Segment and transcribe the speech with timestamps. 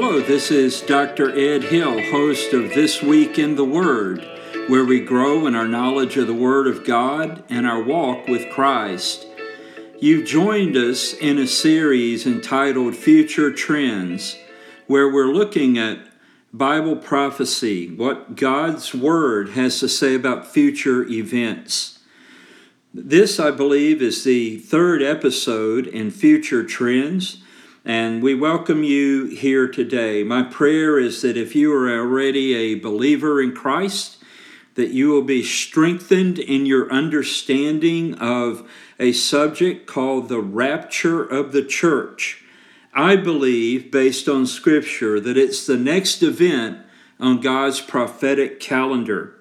[0.00, 1.36] Hello, this is Dr.
[1.36, 4.24] Ed Hill, host of This Week in the Word,
[4.68, 8.48] where we grow in our knowledge of the Word of God and our walk with
[8.48, 9.26] Christ.
[9.98, 14.36] You've joined us in a series entitled Future Trends,
[14.86, 15.98] where we're looking at
[16.52, 21.98] Bible prophecy, what God's Word has to say about future events.
[22.94, 27.42] This, I believe, is the third episode in Future Trends.
[27.88, 30.22] And we welcome you here today.
[30.22, 34.22] My prayer is that if you are already a believer in Christ,
[34.74, 38.70] that you will be strengthened in your understanding of
[39.00, 42.44] a subject called the rapture of the church.
[42.92, 46.80] I believe, based on Scripture, that it's the next event
[47.18, 49.34] on God's prophetic calendar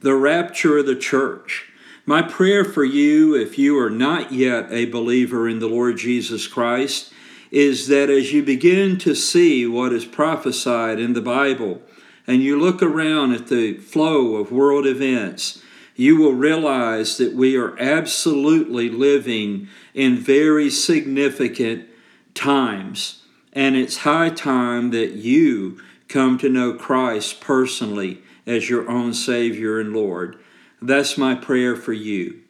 [0.00, 1.70] the rapture of the church.
[2.06, 6.48] My prayer for you, if you are not yet a believer in the Lord Jesus
[6.48, 7.12] Christ,
[7.54, 11.80] is that as you begin to see what is prophesied in the Bible
[12.26, 15.62] and you look around at the flow of world events,
[15.94, 21.86] you will realize that we are absolutely living in very significant
[22.34, 23.22] times.
[23.52, 29.78] And it's high time that you come to know Christ personally as your own Savior
[29.78, 30.40] and Lord.
[30.82, 32.40] That's my prayer for you.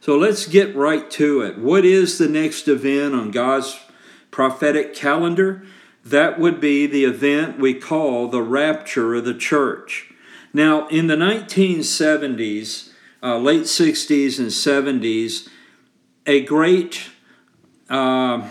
[0.00, 1.58] So let's get right to it.
[1.58, 3.78] What is the next event on God's
[4.36, 5.62] prophetic calendar,
[6.04, 10.12] that would be the event we call the rapture of the church.
[10.52, 12.90] Now, in the 1970s,
[13.22, 15.48] uh, late 60s and 70s,
[16.26, 17.08] a great
[17.88, 18.46] uh,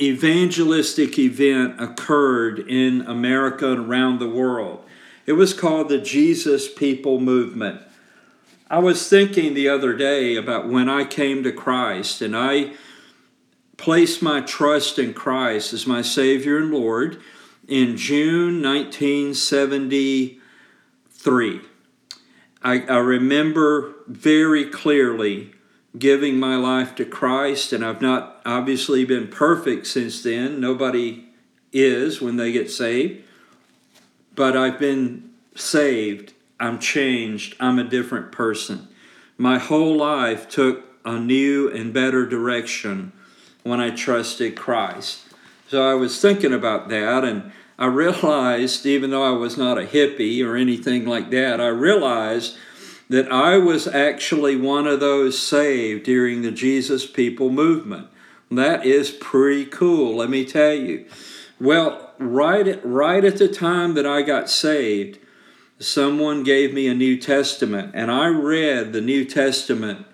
[0.00, 4.82] evangelistic event occurred in America and around the world.
[5.26, 7.82] It was called the Jesus People Movement.
[8.70, 12.72] I was thinking the other day about when I came to Christ, and I
[13.80, 17.18] placed my trust in Christ as my Savior and Lord
[17.66, 21.60] in June 1973.
[22.62, 25.52] I, I remember very clearly
[25.98, 30.60] giving my life to Christ, and I've not obviously been perfect since then.
[30.60, 31.30] Nobody
[31.72, 33.24] is when they get saved.
[34.34, 36.34] But I've been saved.
[36.60, 37.56] I'm changed.
[37.58, 38.88] I'm a different person.
[39.38, 43.14] My whole life took a new and better direction
[43.62, 45.20] when I trusted Christ.
[45.68, 49.86] So I was thinking about that and I realized, even though I was not a
[49.86, 52.56] hippie or anything like that, I realized
[53.08, 58.08] that I was actually one of those saved during the Jesus People movement.
[58.50, 61.06] That is pretty cool, let me tell you.
[61.58, 65.18] Well, right at, right at the time that I got saved,
[65.78, 70.06] someone gave me a New Testament, and I read the New Testament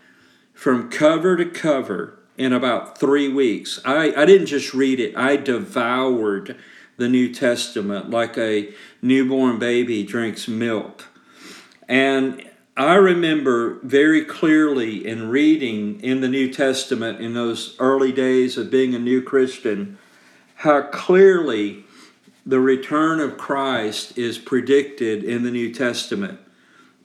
[0.55, 3.81] from cover to cover in about three weeks.
[3.85, 6.57] I, I didn't just read it, I devoured
[6.97, 11.05] the New Testament like a newborn baby drinks milk.
[11.89, 18.57] And I remember very clearly in reading in the New Testament in those early days
[18.57, 19.99] of being a new Christian
[20.57, 21.85] how clearly
[22.47, 26.39] the return of Christ is predicted in the New Testament.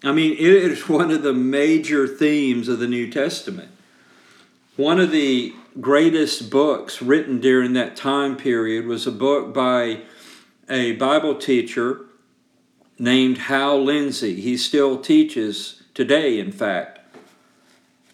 [0.04, 3.72] I mean, it is one of the major themes of the New Testament.
[4.82, 10.00] One of the greatest books written during that time period was a book by
[10.68, 12.08] a Bible teacher
[12.98, 14.42] named Hal Lindsey.
[14.42, 16.98] He still teaches today, in fact.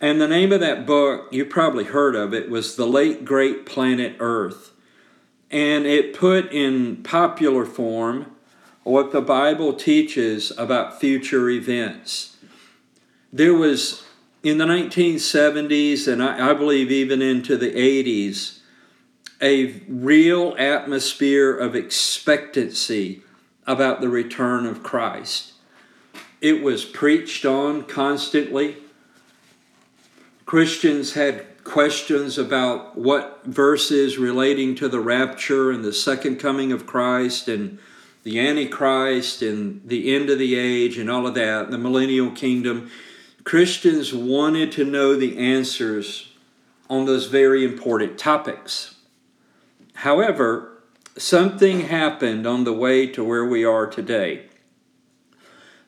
[0.01, 3.65] And the name of that book, you probably heard of it, was The Late Great
[3.65, 4.73] Planet Earth.
[5.49, 8.35] And it put in popular form
[8.83, 12.35] what the Bible teaches about future events.
[13.31, 14.03] There was
[14.47, 18.59] in the 1970s, and I, I believe even into the 80s,
[19.41, 23.23] a real atmosphere of expectancy
[23.65, 25.51] about the return of Christ.
[26.39, 28.77] It was preached on constantly.
[30.45, 36.85] Christians had questions about what verses relating to the rapture and the second coming of
[36.85, 37.79] Christ and
[38.23, 42.89] the Antichrist and the end of the age and all of that, the millennial kingdom.
[43.47, 46.33] Christians wanted to know the answers
[46.89, 48.95] on those very important topics.
[49.93, 50.81] However,
[51.15, 54.47] something happened on the way to where we are today.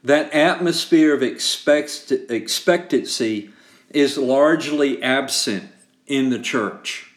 [0.02, 3.50] That atmosphere of expect- expectancy
[3.90, 5.70] is largely absent
[6.08, 7.12] in the church.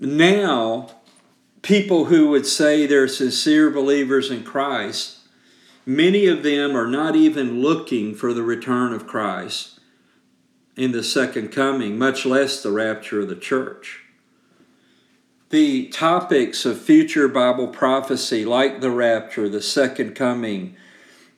[0.00, 0.88] Now,
[1.60, 5.13] people who would say they're sincere believers in Christ
[5.86, 9.78] Many of them are not even looking for the return of Christ
[10.76, 14.00] in the second coming, much less the rapture of the church.
[15.54, 20.74] the topics of future Bible prophecy, like the rapture, the second coming,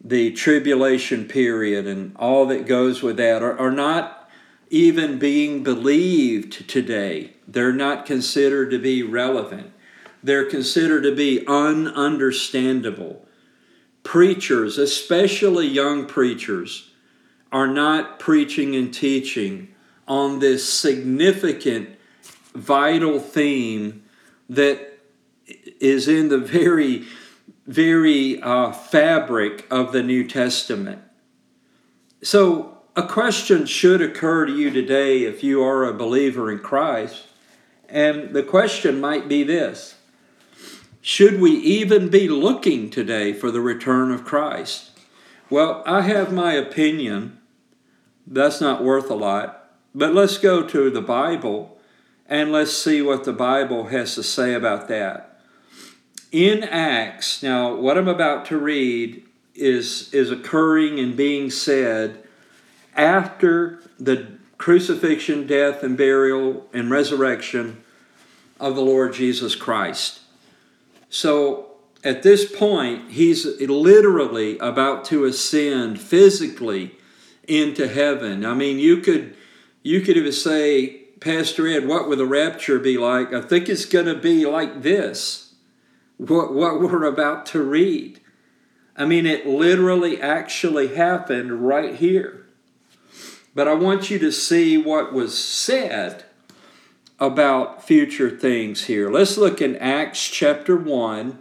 [0.02, 4.30] the tribulation period, and all that goes with that, are, are not
[4.70, 7.34] even being believed today.
[7.46, 9.70] They're not considered to be relevant.
[10.22, 13.18] They're considered to be ununderstandable.
[14.06, 16.92] Preachers, especially young preachers,
[17.50, 19.74] are not preaching and teaching
[20.06, 21.88] on this significant,
[22.54, 24.04] vital theme
[24.48, 25.00] that
[25.80, 27.04] is in the very,
[27.66, 31.02] very uh, fabric of the New Testament.
[32.22, 37.26] So, a question should occur to you today if you are a believer in Christ.
[37.88, 39.95] And the question might be this
[41.08, 44.90] Should we even be looking today for the return of Christ?
[45.48, 47.38] Well, I have my opinion.
[48.26, 49.70] That's not worth a lot.
[49.94, 51.78] But let's go to the Bible
[52.28, 55.38] and let's see what the Bible has to say about that.
[56.32, 59.24] In Acts, now what I'm about to read
[59.54, 62.24] is, is occurring and being said
[62.96, 64.26] after the
[64.58, 67.84] crucifixion, death, and burial and resurrection
[68.58, 70.22] of the Lord Jesus Christ.
[71.08, 76.96] So at this point, he's literally about to ascend physically
[77.48, 78.44] into heaven.
[78.44, 79.36] I mean, you could
[79.82, 83.32] you could even say Pastor Ed, what would the rapture be like?
[83.32, 85.54] I think it's going to be like this.
[86.18, 88.20] What, what we're about to read.
[88.96, 92.46] I mean, it literally actually happened right here.
[93.54, 96.25] But I want you to see what was said
[97.18, 99.10] about future things here.
[99.10, 101.38] Let's look in Acts chapter 1.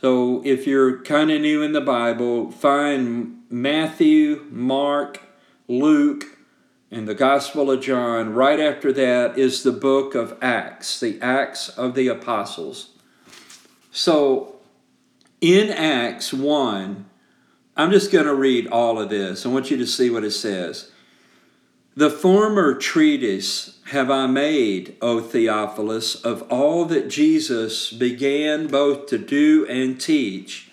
[0.00, 5.20] So if you're kind of new in the Bible, find Matthew, Mark,
[5.66, 6.24] Luke,
[6.90, 11.68] and the Gospel of John, right after that is the book of Acts, the Acts
[11.68, 12.90] of the Apostles.
[13.90, 14.56] So
[15.40, 17.06] in Acts 1,
[17.76, 19.44] I'm just going to read all of this.
[19.44, 20.90] I want you to see what it says.
[21.98, 29.18] The former treatise have I made, O Theophilus, of all that Jesus began both to
[29.18, 30.70] do and teach,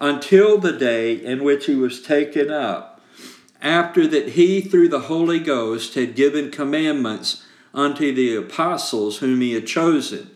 [0.00, 3.00] until the day in which he was taken up
[3.62, 9.52] after that he through the Holy Ghost had given commandments unto the apostles whom he
[9.52, 10.28] had chosen,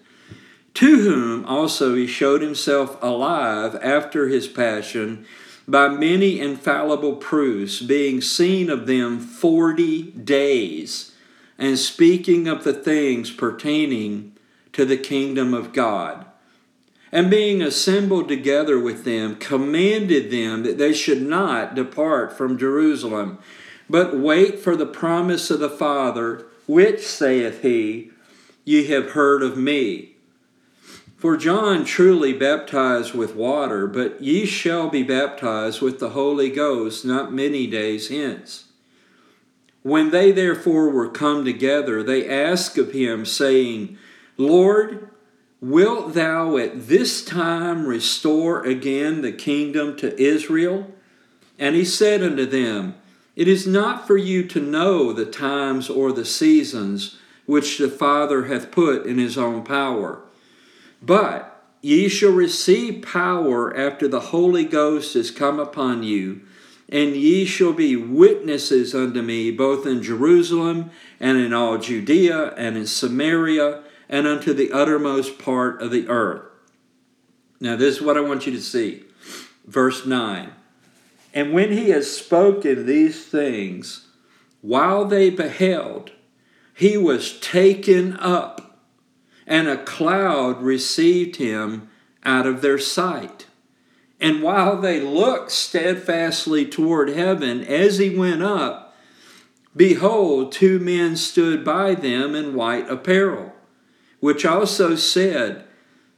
[0.75, 5.27] to whom also he showed himself alive after his passion
[5.69, 11.13] by many infallible proofs, being seen of them forty days,
[11.59, 14.33] and speaking of the things pertaining
[14.73, 16.25] to the kingdom of God
[17.11, 23.39] and being assembled together with them, commanded them that they should not depart from Jerusalem,
[23.89, 28.11] but wait for the promise of the Father, which, saith he,
[28.65, 30.17] ye have heard of me.
[31.19, 37.05] For John truly baptized with water, but ye shall be baptized with the Holy Ghost
[37.05, 38.67] not many days hence.
[39.83, 43.99] When they therefore were come together, they asked of him, saying,
[44.37, 45.09] Lord,
[45.61, 50.95] Wilt thou at this time restore again the kingdom to Israel?
[51.59, 52.95] And he said unto them,
[53.35, 58.45] It is not for you to know the times or the seasons which the Father
[58.45, 60.21] hath put in his own power.
[61.01, 66.43] But ye shall receive power after the Holy Ghost is come upon you,
[66.89, 70.91] and ye shall be witnesses unto me both in Jerusalem
[71.21, 76.43] and in all Judea and in Samaria and unto the uttermost part of the earth.
[77.61, 79.05] Now, this is what I want you to see.
[79.67, 80.53] Verse 9.
[81.35, 84.07] And when he had spoken these things,
[84.61, 86.13] while they beheld,
[86.75, 88.68] he was taken up,
[89.49, 91.91] and a cloud received him
[92.25, 93.47] out of their sight.
[94.21, 98.95] And while they looked steadfastly toward heaven as he went up,
[99.75, 103.55] behold, two men stood by them in white apparel
[104.21, 105.65] which also said,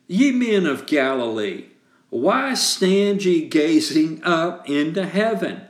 [0.06, 1.66] Ye men of Galilee,
[2.08, 5.62] why stand ye gazing up into heaven?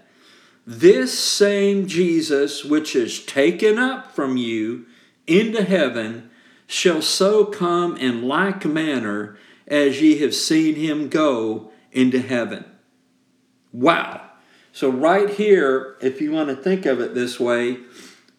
[0.66, 4.86] This same Jesus, which is taken up from you
[5.26, 6.29] into heaven,
[6.70, 9.36] shall so come in like manner
[9.66, 12.64] as ye have seen him go into heaven.
[13.72, 14.22] Wow.
[14.72, 17.78] So, right here, if you want to think of it this way,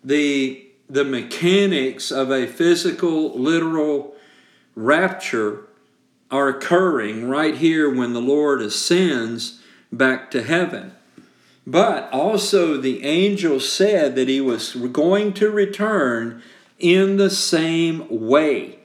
[0.02, 4.16] the the mechanics of a physical, literal
[4.76, 5.68] rapture
[6.30, 9.62] are occurring right here when the Lord ascends
[9.92, 10.94] back to heaven.
[11.68, 16.42] But also, the angel said that he was going to return
[16.82, 18.80] in the same way.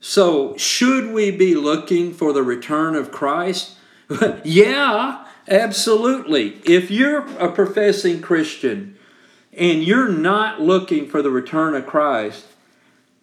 [0.00, 3.76] So, should we be looking for the return of Christ?
[4.44, 6.60] yeah, absolutely.
[6.64, 8.96] If you're a professing Christian
[9.52, 12.46] and you're not looking for the return of Christ,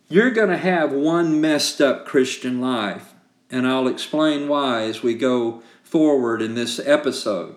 [0.09, 3.13] you're going to have one messed up Christian life.
[3.49, 7.55] And I'll explain why as we go forward in this episode.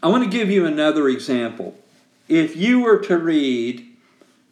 [0.00, 1.76] I want to give you another example.
[2.28, 3.87] If you were to read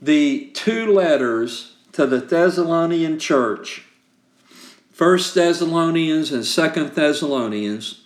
[0.06, 3.84] the two letters to the Thessalonian church,
[4.92, 8.02] First Thessalonians and Second Thessalonians,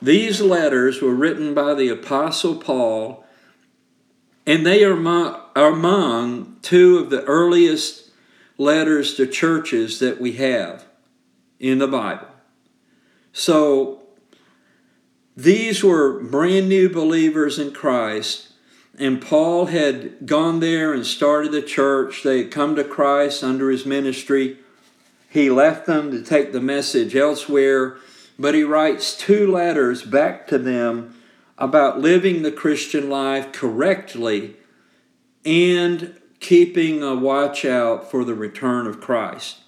[0.00, 3.24] these letters were written by the Apostle Paul,
[4.46, 8.10] and they are among, are among two of the earliest
[8.58, 10.84] letters to churches that we have
[11.58, 12.28] in the Bible.
[13.32, 14.02] So,
[15.34, 18.45] these were brand new believers in Christ
[18.98, 22.22] and Paul had gone there and started the church.
[22.22, 24.58] They had come to Christ under his ministry.
[25.28, 27.98] He left them to take the message elsewhere,
[28.38, 31.14] but he writes two letters back to them
[31.58, 34.56] about living the Christian life correctly
[35.44, 39.58] and keeping a watch out for the return of Christ.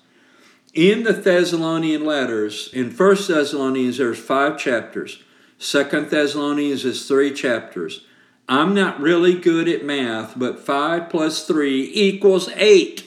[0.74, 5.22] In the Thessalonian letters, in First Thessalonians, there's five chapters.
[5.58, 8.04] Second Thessalonians is three chapters.
[8.48, 13.04] I'm not really good at math, but 5 plus 3 equals 8.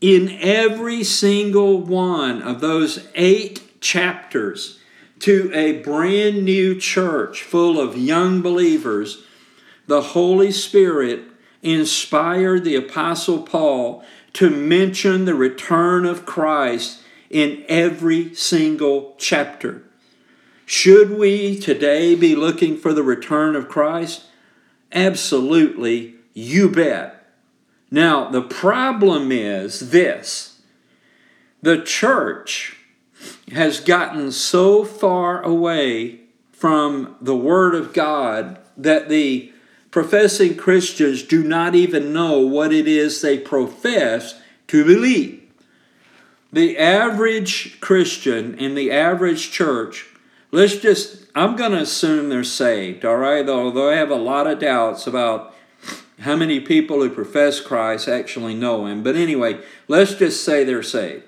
[0.00, 4.78] In every single one of those eight chapters
[5.18, 9.24] to a brand new church full of young believers,
[9.86, 11.24] the Holy Spirit
[11.62, 19.82] inspired the Apostle Paul to mention the return of Christ in every single chapter.
[20.70, 24.26] Should we today be looking for the return of Christ?
[24.92, 27.26] Absolutely, you bet.
[27.90, 30.60] Now, the problem is this
[31.60, 32.76] the church
[33.50, 36.20] has gotten so far away
[36.52, 39.52] from the Word of God that the
[39.90, 45.42] professing Christians do not even know what it is they profess to believe.
[46.52, 50.06] The average Christian in the average church
[50.50, 53.48] let's just, I'm going to assume they're saved, all right?
[53.48, 55.54] Although I have a lot of doubts about
[56.20, 59.02] how many people who profess Christ actually know Him.
[59.02, 61.24] But anyway, let's just say they're saved.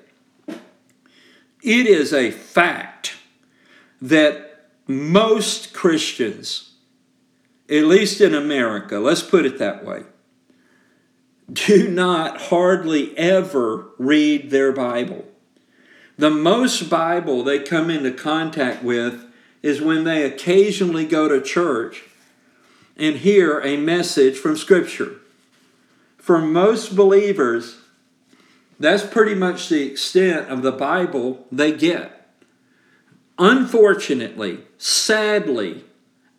[1.62, 3.14] It is a fact
[4.00, 6.72] that most Christians,
[7.70, 10.02] at least in America, let's put it that way,
[11.52, 15.24] do not hardly ever read their Bible.
[16.18, 19.24] The most Bible they come into contact with
[19.62, 22.02] is when they occasionally go to church
[22.96, 25.16] and hear a message from Scripture.
[26.18, 27.78] For most believers,
[28.78, 32.28] that's pretty much the extent of the Bible they get.
[33.38, 35.84] Unfortunately, sadly,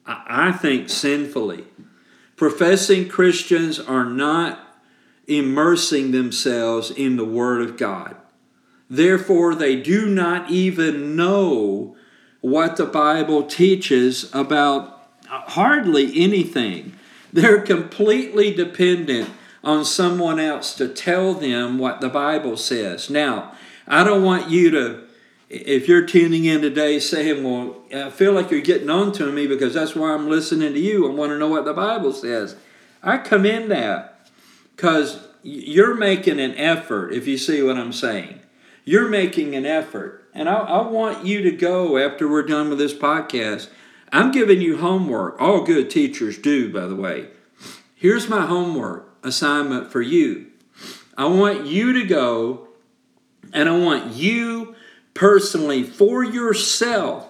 [0.06, 1.65] I think sinfully,
[2.36, 4.60] professing Christians are not
[5.27, 8.15] immersing themselves in the Word of God.
[8.93, 11.95] Therefore, they do not even know
[12.41, 16.93] what the Bible teaches about hardly anything.
[17.31, 19.31] They're completely dependent
[19.63, 23.09] on someone else to tell them what the Bible says.
[23.09, 23.53] Now,
[23.88, 25.03] I don't want you to,
[25.50, 29.47] if you're tuning in today saying, Well, I feel like you're getting on to me
[29.47, 31.09] because that's why I'm listening to you.
[31.09, 32.55] I want to know what the Bible says.
[33.01, 34.29] I commend that
[34.75, 38.41] because you're making an effort, if you see what I'm saying.
[38.86, 40.30] You're making an effort.
[40.34, 43.70] And I, I want you to go after we're done with this podcast.
[44.12, 45.42] I'm giving you homework.
[45.42, 47.28] All good teachers do, by the way.
[47.96, 50.48] Here's my homework assignment for you.
[51.18, 52.68] I want you to go
[53.54, 54.75] and I want you
[55.13, 57.30] personally for yourself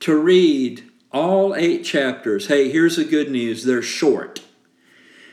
[0.00, 2.48] to read all eight chapters.
[2.48, 4.42] Hey, here's the good news they're short.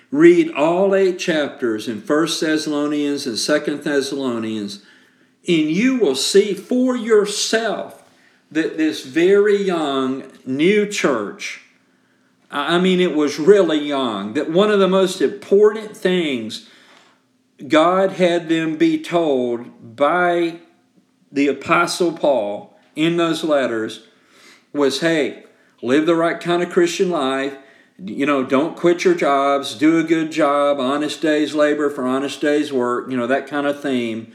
[0.10, 4.86] Read all eight chapters in First Thessalonians and Second Thessalonians
[5.48, 8.04] and you will see for yourself
[8.52, 11.62] that this very young new church,
[12.52, 16.70] I mean, it was really young, that one of the most important things
[17.68, 20.60] God had them be told by
[21.32, 24.08] the Apostle Paul in those letters
[24.74, 25.46] was hey,
[25.82, 27.56] live the right kind of Christian life.
[27.98, 32.42] You know, don't quit your jobs, do a good job, honest day's labor for honest
[32.42, 34.34] day's work, you know, that kind of theme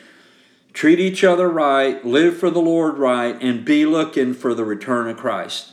[0.77, 5.09] treat each other right, live for the Lord right, and be looking for the return
[5.09, 5.73] of Christ.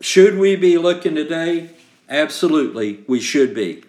[0.00, 1.70] Should we be looking today?
[2.08, 3.82] Absolutely, we should be.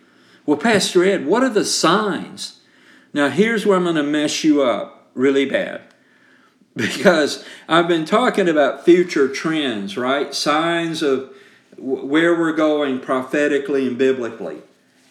[0.43, 2.61] Well, Pastor Ed, what are the signs?
[3.13, 5.81] Now, here's where I'm going to mess you up really bad
[6.75, 10.33] because I've been talking about future trends, right?
[10.33, 11.31] Signs of
[11.77, 14.63] where we're going prophetically and biblically.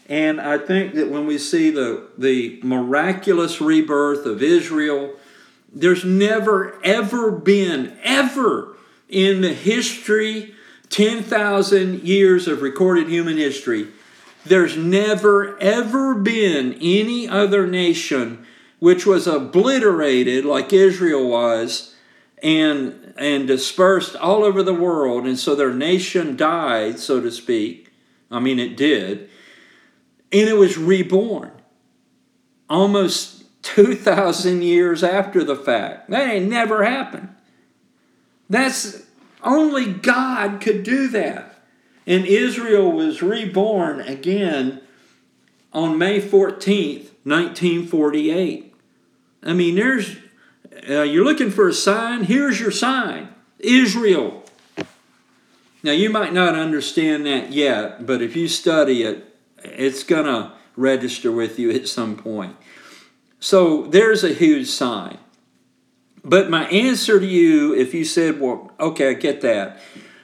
[0.08, 5.14] And I think that when we see the, the miraculous rebirth of Israel,
[5.72, 8.76] there's never, ever been, ever
[9.08, 10.54] in the history,
[10.90, 13.88] 10,000 years of recorded human history,
[14.44, 18.46] there's never, ever been any other nation
[18.78, 21.96] which was obliterated like Israel was
[22.42, 25.26] and, and dispersed all over the world.
[25.26, 27.92] And so their nation died, so to speak.
[28.30, 29.30] I mean, it did
[30.32, 31.52] and it was reborn
[32.68, 36.10] almost 2,000 years after the fact.
[36.10, 37.28] That ain't never happened.
[38.48, 39.02] That's
[39.42, 41.62] only God could do that.
[42.06, 44.80] And Israel was reborn again
[45.72, 48.74] on May 14th, 1948.
[49.42, 50.16] I mean, there's,
[50.88, 53.28] uh, you're looking for a sign, here's your sign
[53.58, 54.44] Israel.
[55.82, 60.52] Now, you might not understand that yet, but if you study it, it's going to
[60.76, 62.56] register with you at some point.
[63.40, 65.18] So there's a huge sign.
[66.24, 69.80] But my answer to you, if you said, well, okay, I get that,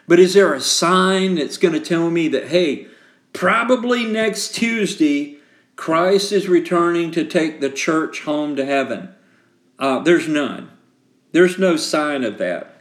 [0.09, 2.89] but is there a sign that's going to tell me that, hey,
[3.33, 5.39] probably next Tuesday,
[5.77, 9.15] Christ is returning to take the church home to heaven?
[9.79, 10.71] Uh, there's none.
[11.31, 12.81] There's no sign of that.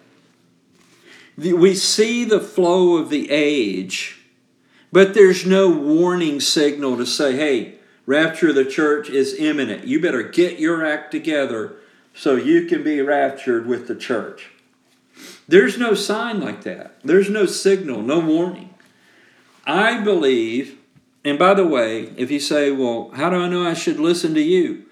[1.38, 4.21] We see the flow of the age
[4.92, 9.88] but there's no warning signal to say, hey, rapture of the church is imminent.
[9.88, 11.76] You better get your act together
[12.14, 14.52] so you can be raptured with the church.
[15.48, 16.96] There's no sign like that.
[17.04, 18.74] There's no signal, no warning.
[19.66, 20.78] I believe,
[21.24, 24.34] and by the way, if you say, well, how do I know I should listen
[24.34, 24.86] to you?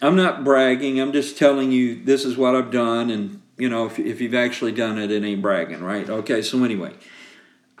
[0.00, 1.00] I'm not bragging.
[1.00, 3.10] I'm just telling you this is what I've done.
[3.10, 6.08] And, you know, if, if you've actually done it, it ain't bragging, right?
[6.08, 6.94] Okay, so anyway.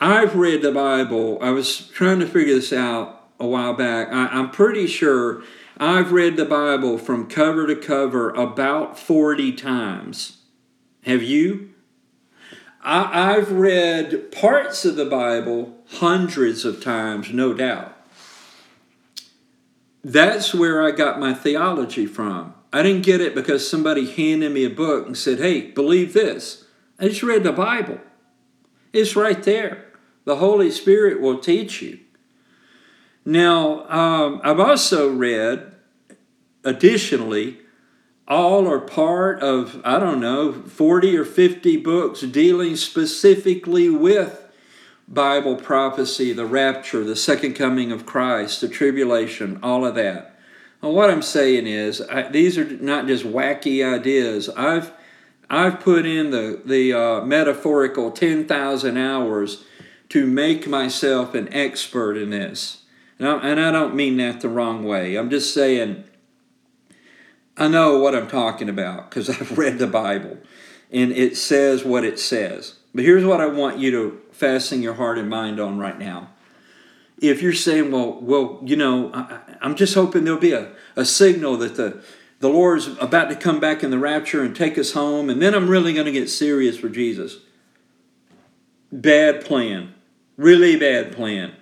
[0.00, 1.38] I've read the Bible.
[1.40, 4.08] I was trying to figure this out a while back.
[4.12, 5.42] I, I'm pretty sure
[5.76, 10.38] I've read the Bible from cover to cover about 40 times.
[11.04, 11.70] Have you?
[12.82, 17.96] I, I've read parts of the Bible hundreds of times, no doubt.
[20.04, 22.54] That's where I got my theology from.
[22.72, 26.64] I didn't get it because somebody handed me a book and said, hey, believe this.
[27.00, 27.98] I just read the Bible.
[28.92, 29.87] It's right there.
[30.28, 32.00] The Holy Spirit will teach you.
[33.24, 35.72] Now, um, I've also read,
[36.62, 37.60] additionally,
[38.28, 44.46] all or part of, I don't know, 40 or 50 books dealing specifically with
[45.08, 50.38] Bible prophecy, the rapture, the second coming of Christ, the tribulation, all of that.
[50.82, 54.50] Well, what I'm saying is, I, these are not just wacky ideas.
[54.50, 54.92] I've
[55.48, 59.64] I've put in the the uh, metaphorical 10,000 hours
[60.10, 62.82] to make myself an expert in this.
[63.18, 65.16] And I, and I don't mean that the wrong way.
[65.16, 66.04] I'm just saying
[67.58, 70.38] I know what I'm talking about because I've read the Bible
[70.90, 72.76] and it says what it says.
[72.94, 76.30] But here's what I want you to fasten your heart and mind on right now.
[77.20, 81.04] If you're saying, well, well, you know, I, am just hoping there'll be a, a
[81.04, 82.02] signal that the,
[82.38, 85.52] the Lord's about to come back in the rapture and take us home, and then
[85.52, 87.38] I'm really going to get serious for Jesus.
[88.92, 89.94] Bad plan.
[90.38, 91.52] Really bad plan.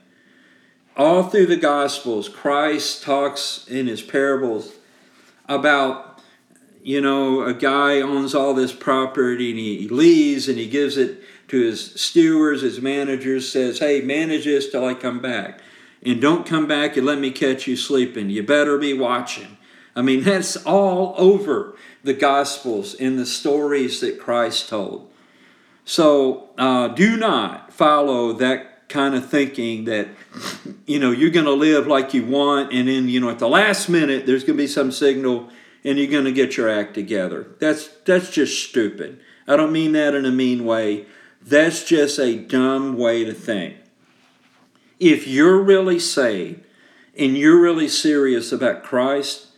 [0.98, 4.74] All through the Gospels, Christ talks in his parables
[5.48, 6.20] about,
[6.82, 11.22] you know, a guy owns all this property and he leaves and he gives it
[11.48, 15.60] to his stewards, his managers, says, hey, manage this till I come back.
[16.02, 18.28] And don't come back and let me catch you sleeping.
[18.28, 19.56] You better be watching.
[19.94, 25.10] I mean, that's all over the Gospels in the stories that Christ told.
[25.86, 30.08] So uh, do not follow that kind of thinking that
[30.86, 33.48] you know you're going to live like you want, and then you know at the
[33.48, 35.50] last minute there's going to be some signal,
[35.84, 37.46] and you're going to get your act together.
[37.60, 39.20] That's that's just stupid.
[39.46, 41.06] I don't mean that in a mean way.
[41.42, 43.76] That's just a dumb way to think.
[44.98, 46.64] If you're really saved
[47.16, 49.48] and you're really serious about Christ,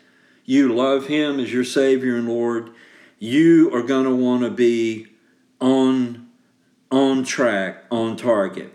[0.45, 2.71] you love Him as your Savior and Lord,
[3.19, 5.07] you are going to want to be
[5.61, 6.28] on,
[6.91, 8.73] on track, on target.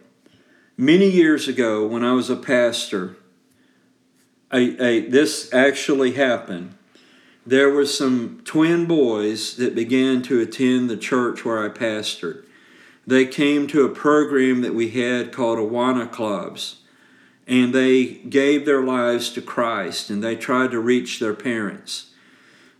[0.77, 3.15] Many years ago, when I was a pastor,
[4.51, 6.75] I, I, this actually happened.
[7.45, 12.45] There were some twin boys that began to attend the church where I pastored.
[13.05, 16.77] They came to a program that we had called Awana Clubs,
[17.47, 22.11] and they gave their lives to Christ and they tried to reach their parents.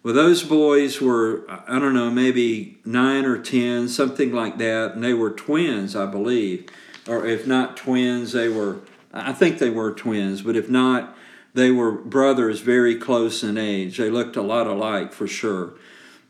[0.04, 5.04] Well, those boys were, I don't know, maybe nine or ten, something like that, and
[5.04, 6.68] they were twins, I believe.
[7.08, 8.80] Or if not twins, they were,
[9.14, 11.16] I think they were twins, but if not,
[11.54, 13.98] they were brothers very close in age.
[13.98, 15.76] They looked a lot alike for sure.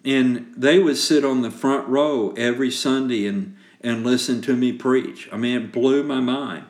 [0.06, 4.72] And they would sit on the front row every Sunday and, and listen to me
[4.74, 5.30] preach.
[5.32, 6.66] I mean, it blew my mind.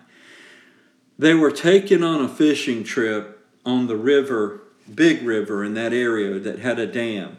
[1.20, 4.63] They were taken on a fishing trip on the river
[4.94, 7.38] big river in that area that had a dam.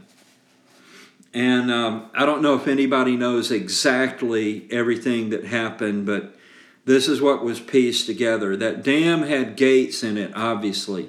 [1.33, 6.37] And um, I don't know if anybody knows exactly everything that happened, but
[6.85, 8.57] this is what was pieced together.
[8.57, 11.09] That dam had gates in it, obviously.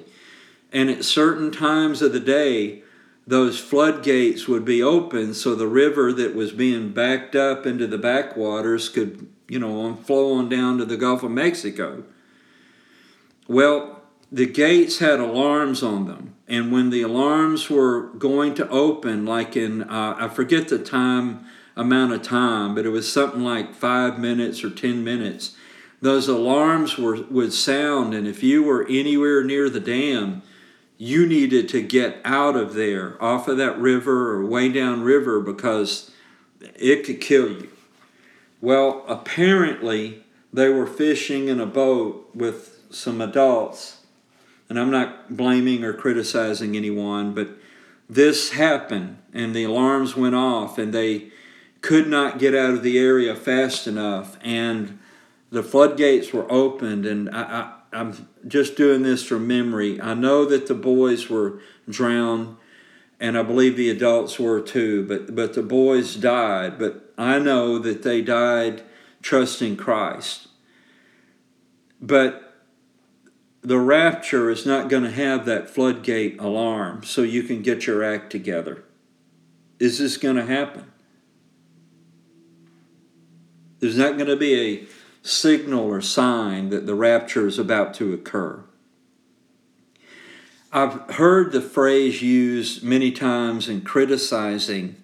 [0.72, 2.82] And at certain times of the day,
[3.26, 7.98] those floodgates would be open so the river that was being backed up into the
[7.98, 12.04] backwaters could, you know, flow on down to the Gulf of Mexico.
[13.48, 13.95] Well,
[14.30, 16.34] the gates had alarms on them.
[16.48, 21.46] And when the alarms were going to open, like in, uh, I forget the time,
[21.76, 25.54] amount of time, but it was something like five minutes or 10 minutes,
[26.00, 28.14] those alarms were, would sound.
[28.14, 30.42] And if you were anywhere near the dam,
[30.96, 35.40] you needed to get out of there, off of that river or way down river,
[35.40, 36.10] because
[36.74, 37.68] it could kill you.
[38.62, 43.95] Well, apparently, they were fishing in a boat with some adults
[44.68, 47.50] and I'm not blaming or criticizing anyone, but
[48.08, 51.30] this happened and the alarms went off and they
[51.80, 54.98] could not get out of the area fast enough and
[55.50, 60.00] the floodgates were opened and I, I, am just doing this from memory.
[60.00, 62.56] I know that the boys were drowned
[63.18, 66.78] and I believe the adults were too, but, but the boys died.
[66.78, 68.82] But I know that they died
[69.22, 70.48] trusting Christ.
[72.00, 72.45] But
[73.66, 78.04] the rapture is not going to have that floodgate alarm so you can get your
[78.04, 78.84] act together.
[79.80, 80.92] Is this going to happen?
[83.80, 84.86] There's not going to be a
[85.26, 88.62] signal or sign that the rapture is about to occur.
[90.72, 94.94] I've heard the phrase used many times in criticizing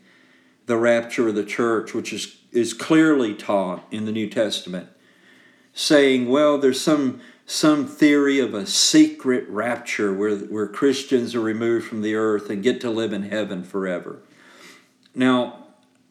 [0.66, 4.88] the rapture of the church, which is, is clearly taught in the New Testament,
[5.72, 11.86] saying, well, there's some some theory of a secret rapture where, where Christians are removed
[11.86, 14.20] from the earth and get to live in heaven forever.
[15.14, 15.66] Now,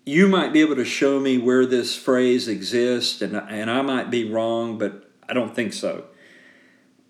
[0.05, 4.09] you might be able to show me where this phrase exists, and, and I might
[4.09, 6.05] be wrong, but I don't think so.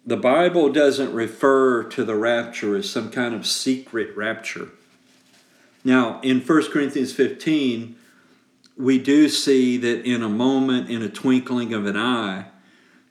[0.06, 4.70] The Bible doesn't refer to the rapture as some kind of secret rapture.
[5.84, 7.96] Now, in 1 Corinthians 15,
[8.78, 12.46] we do see that in a moment, in a twinkling of an eye,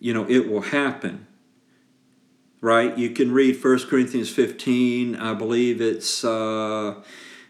[0.00, 1.26] you know, it will happen.
[2.60, 2.96] Right?
[2.98, 6.96] You can read 1 Corinthians 15, I believe it's uh,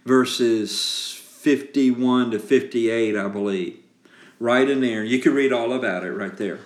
[0.04, 3.78] verses 51 to 58, I believe.
[4.38, 5.02] Right in there.
[5.02, 6.60] You can read all about it right there.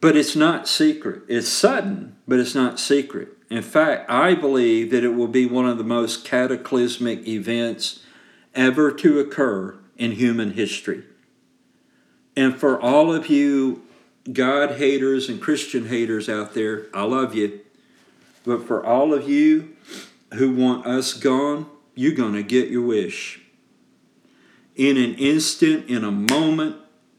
[0.00, 1.22] But it's not secret.
[1.28, 3.28] It's sudden, but it's not secret.
[3.50, 8.04] In fact, I believe that it will be one of the most cataclysmic events
[8.54, 11.04] ever to occur in human history.
[12.36, 13.82] And for all of you
[14.32, 17.60] God haters and Christian haters out there, I love you.
[18.44, 19.76] But for all of you
[20.34, 23.40] who want us gone, you're going to get your wish.
[24.76, 26.76] In an instant, in a moment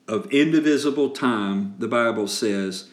[0.08, 2.89] of indivisible time, the Bible says,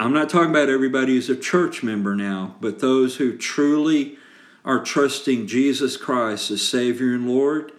[0.00, 4.18] I'm not talking about everybody who's a church member now, but those who truly
[4.64, 7.72] are trusting Jesus Christ as Savior and Lord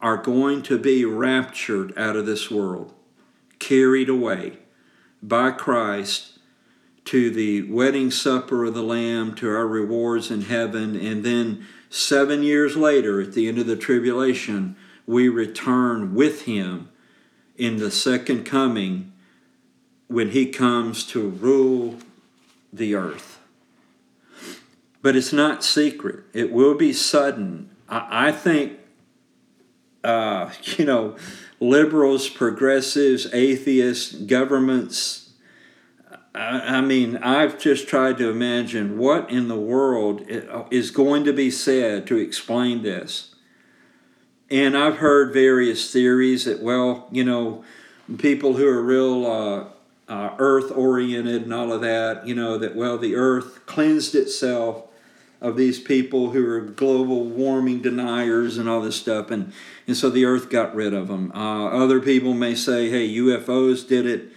[0.00, 2.92] are going to be raptured out of this world,
[3.58, 4.58] carried away
[5.28, 6.38] by Christ
[7.06, 12.42] to the wedding supper of the Lamb, to our rewards in heaven, and then seven
[12.42, 16.90] years later, at the end of the tribulation, we return with Him
[17.56, 19.12] in the second coming
[20.08, 21.98] when He comes to rule
[22.72, 23.38] the earth.
[25.02, 27.70] But it's not secret, it will be sudden.
[27.88, 28.78] I, I think,
[30.02, 31.16] uh, you know,
[31.68, 35.30] liberals, progressives, atheists, governments.
[36.34, 40.24] I, I mean, I've just tried to imagine what in the world
[40.70, 43.34] is going to be said to explain this.
[44.50, 47.64] And I've heard various theories that, well, you know,
[48.18, 49.64] people who are real uh,
[50.12, 54.83] uh, earth oriented and all of that, you know, that, well, the earth cleansed itself
[55.44, 59.30] of these people who are global warming deniers and all this stuff.
[59.30, 59.52] And
[59.86, 61.30] and so the earth got rid of them.
[61.34, 64.32] Uh, other people may say, hey, UFOs did it.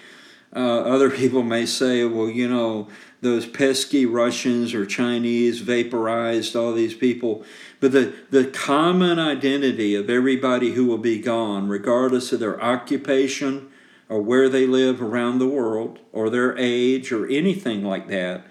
[0.54, 2.90] Uh, other people may say, well, you know,
[3.22, 7.46] those pesky Russians or Chinese vaporized all these people.
[7.80, 13.72] But the, the common identity of everybody who will be gone, regardless of their occupation
[14.10, 18.46] or where they live around the world or their age or anything like that,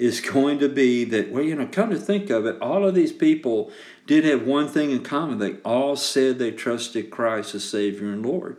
[0.00, 2.94] is going to be that, well, you know, come to think of it, all of
[2.94, 3.70] these people
[4.06, 5.38] did have one thing in common.
[5.38, 8.56] They all said they trusted Christ as Savior and Lord.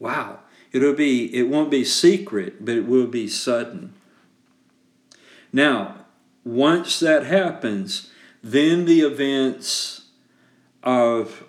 [0.00, 0.40] Wow.
[0.72, 3.94] It'll be, it won't be secret, but it will be sudden.
[5.52, 6.06] Now,
[6.44, 8.10] once that happens,
[8.42, 10.06] then the events
[10.82, 11.44] of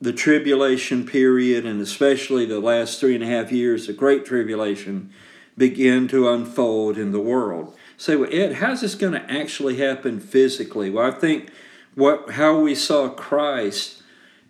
[0.00, 5.10] the tribulation period, and especially the last three and a half years, the Great Tribulation,
[5.56, 7.76] begin to unfold in the world.
[7.96, 10.90] Say, well, Ed, how's this going to actually happen physically?
[10.90, 11.50] Well, I think
[11.94, 14.02] what how we saw Christ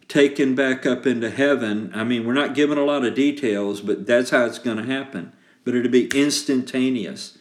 [0.09, 1.91] taken back up into heaven.
[1.95, 4.85] I mean, we're not given a lot of details, but that's how it's going to
[4.85, 5.33] happen.
[5.65, 7.39] But it'll be instantaneous.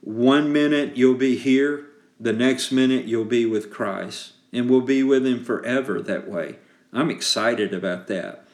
[0.00, 1.86] One minute you'll be here,
[2.20, 6.56] the next minute you'll be with Christ, and we'll be with Him forever that way.
[6.92, 8.46] I'm excited about that.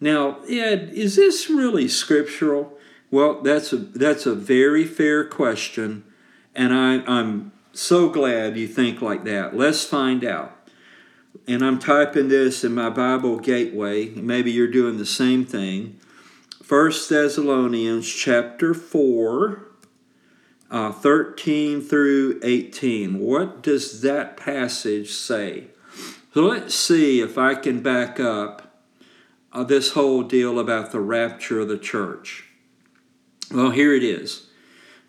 [0.00, 2.78] Now, Ed, is this really scriptural?
[3.10, 6.04] Well, that's a that's a very fair question,
[6.54, 9.56] and I, I'm so glad you think like that.
[9.56, 10.56] Let's find out.
[11.46, 14.08] And I'm typing this in my Bible gateway.
[14.10, 15.98] Maybe you're doing the same thing.
[16.62, 19.64] First Thessalonians chapter 4
[20.70, 23.18] uh, 13 through 18.
[23.18, 25.68] What does that passage say?
[26.32, 28.82] So let's see if I can back up
[29.52, 32.48] uh, this whole deal about the rapture of the church.
[33.52, 34.48] Well, here it is.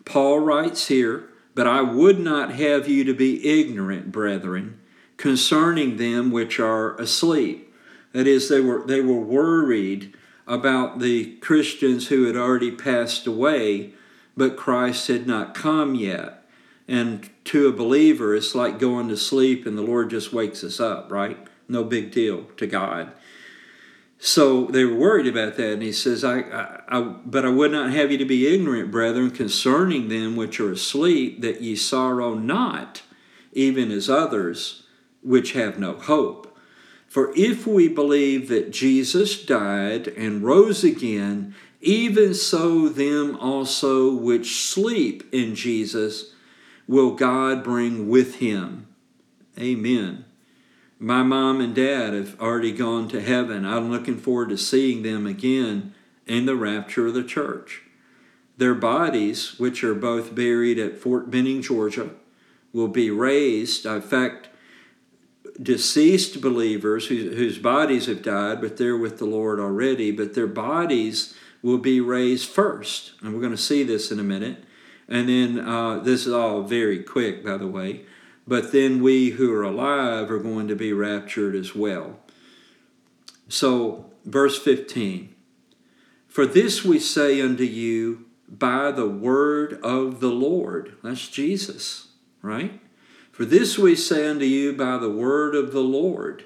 [0.04, 4.78] Paul writes here, But I would not have you to be ignorant, brethren,
[5.16, 7.74] concerning them which are asleep.
[8.12, 10.14] That is, they were, they were worried
[10.46, 13.94] about the Christians who had already passed away
[14.36, 16.42] but Christ had not come yet.
[16.86, 20.78] And to a believer, it's like going to sleep and the Lord just wakes us
[20.78, 21.38] up, right?
[21.68, 23.12] No big deal to God.
[24.26, 27.70] So they were worried about that, and he says, I, I, I, But I would
[27.70, 32.34] not have you to be ignorant, brethren, concerning them which are asleep, that ye sorrow
[32.34, 33.02] not,
[33.52, 34.82] even as others
[35.22, 36.58] which have no hope.
[37.06, 44.56] For if we believe that Jesus died and rose again, even so, them also which
[44.56, 46.32] sleep in Jesus
[46.88, 48.88] will God bring with him.
[49.56, 50.25] Amen.
[50.98, 53.66] My mom and dad have already gone to heaven.
[53.66, 55.94] I'm looking forward to seeing them again
[56.26, 57.82] in the rapture of the church.
[58.56, 62.10] Their bodies, which are both buried at Fort Benning, Georgia,
[62.72, 63.84] will be raised.
[63.84, 64.48] In fact,
[65.60, 71.34] deceased believers whose, bodies have died, but they're with the Lord already, but their bodies
[71.62, 73.12] will be raised first.
[73.20, 74.64] And we're going to see this in a minute.
[75.08, 78.06] And then uh, this is all very quick, by the way.
[78.46, 82.20] But then we who are alive are going to be raptured as well.
[83.48, 85.34] So, verse 15
[86.28, 90.96] For this we say unto you by the word of the Lord.
[91.02, 92.08] That's Jesus,
[92.42, 92.80] right?
[93.32, 96.44] For this we say unto you by the word of the Lord,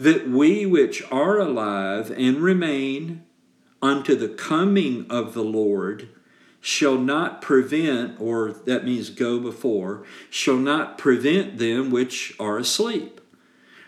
[0.00, 3.24] that we which are alive and remain
[3.80, 6.08] unto the coming of the Lord
[6.64, 13.20] shall not prevent, or that means go before, shall not prevent them which are asleep.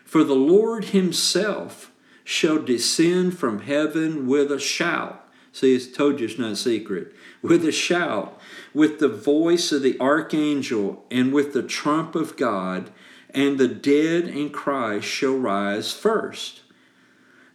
[0.05, 1.91] For the Lord himself
[2.23, 5.27] shall descend from heaven with a shout.
[5.53, 7.15] See, it's told you it's not a secret.
[7.41, 8.39] With a shout,
[8.75, 12.91] with the voice of the archangel, and with the trump of God,
[13.31, 16.61] and the dead in Christ shall rise first.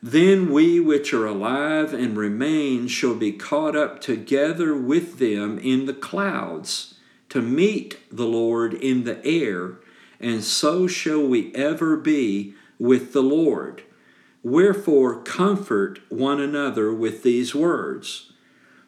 [0.03, 5.85] Then we which are alive and remain shall be caught up together with them in
[5.85, 6.95] the clouds
[7.29, 9.75] to meet the Lord in the air,
[10.19, 13.83] and so shall we ever be with the Lord.
[14.43, 18.33] Wherefore, comfort one another with these words.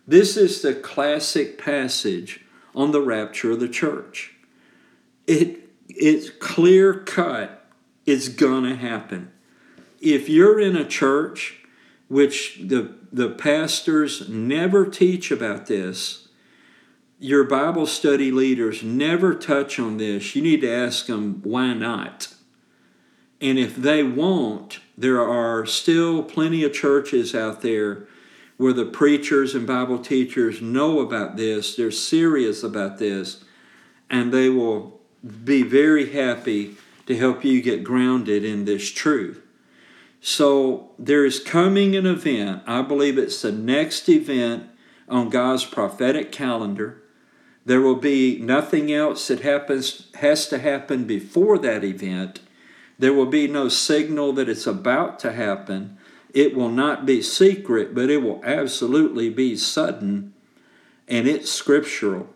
[0.08, 2.41] This is the classic passage
[2.73, 4.34] on the rapture of the church.
[5.28, 7.69] It, it's clear cut,
[8.06, 9.33] it's going to happen
[10.04, 11.63] if you're in a church
[12.10, 16.28] which the, the pastors never teach about this,
[17.20, 22.28] your Bible study leaders never touch on this, you need to ask them why not.
[23.39, 28.06] And if they won't, there are still plenty of churches out there
[28.58, 33.44] where the preachers and Bible teachers know about this, they're serious about this,
[34.10, 35.00] and they will
[35.44, 39.42] be very happy to help you get grounded in this truth.
[40.25, 42.63] So there is coming an event.
[42.65, 44.69] I believe it's the next event
[45.09, 47.03] on God's prophetic calendar.
[47.65, 52.39] There will be nothing else that happens has to happen before that event.
[52.97, 55.97] There will be no signal that it's about to happen.
[56.33, 60.33] It will not be secret, but it will absolutely be sudden
[61.09, 62.29] and it's scriptural.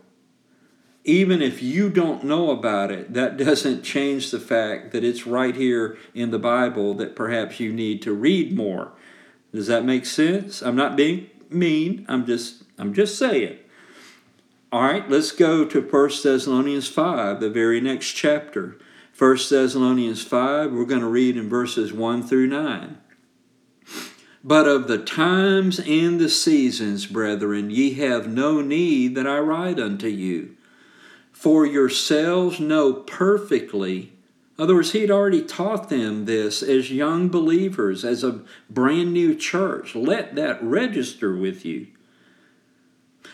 [1.08, 5.56] Even if you don't know about it, that doesn't change the fact that it's right
[5.56, 8.92] here in the Bible that perhaps you need to read more.
[9.54, 10.62] Does that make sense?
[10.62, 12.06] I'm not being mean.
[12.10, 13.58] I'm just I'm just saying.
[14.70, 18.78] All right, let's go to 1 Thessalonians 5, the very next chapter.
[19.18, 22.98] 1 Thessalonians 5, we're going to read in verses 1 through 9.
[24.44, 29.80] But of the times and the seasons, brethren, ye have no need that I write
[29.80, 30.57] unto you.
[31.38, 34.12] For yourselves know perfectly.
[34.58, 39.14] In other words, he had already taught them this as young believers, as a brand
[39.14, 39.94] new church.
[39.94, 41.90] Let that register with you.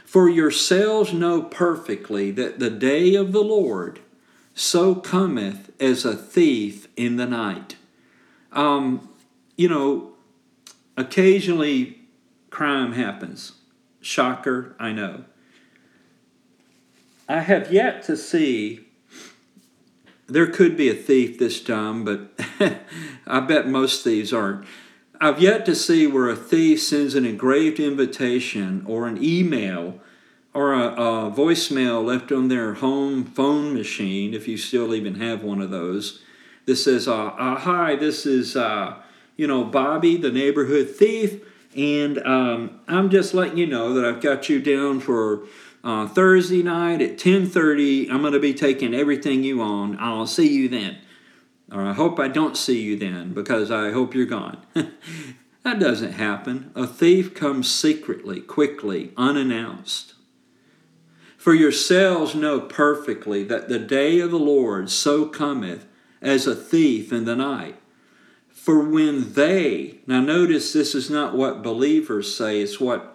[0.03, 4.01] For yourselves know perfectly that the day of the Lord
[4.53, 7.77] so cometh as a thief in the night.
[8.51, 9.07] Um,
[9.55, 10.11] you know,
[10.97, 12.01] occasionally
[12.49, 13.53] crime happens.
[14.01, 15.23] Shocker, I know.
[17.27, 18.87] I have yet to see,
[20.27, 22.31] there could be a thief this time, but
[23.27, 24.65] I bet most thieves aren't.
[25.21, 30.01] I've yet to see where a thief sends an engraved invitation or an email
[30.53, 35.43] or a, a, voicemail left on their home phone machine, if you still even have
[35.43, 36.21] one of those,
[36.65, 38.95] that says, uh, uh, Hi, this is uh,
[39.35, 41.41] you know, Bobby, the neighborhood thief,
[41.75, 45.47] and um, I'm just letting you know that I've got you down for
[45.83, 48.09] uh, Thursday night at 10:30.
[48.09, 49.97] I'm going to be taking everything you own.
[49.99, 50.97] I'll see you then.
[51.71, 54.59] Or I hope I don't see you then because I hope you're gone.
[55.63, 56.71] that doesn't happen.
[56.75, 60.13] A thief comes secretly, quickly, unannounced.
[61.37, 65.85] For yourselves know perfectly that the day of the Lord so cometh
[66.21, 67.75] as a thief in the night.
[68.47, 73.12] For when they, now notice this is not what believers say, it's what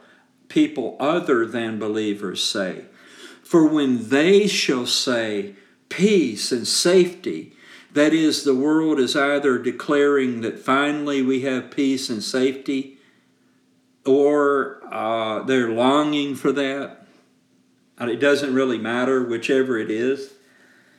[0.49, 2.85] people other than believers say.
[3.43, 5.55] For when they shall say
[5.89, 7.53] peace and safety,
[7.93, 12.99] that is, the world is either declaring that finally we have peace and safety,
[14.05, 17.07] or uh, they're longing for that.
[17.99, 20.35] And it doesn't really matter, whichever it is.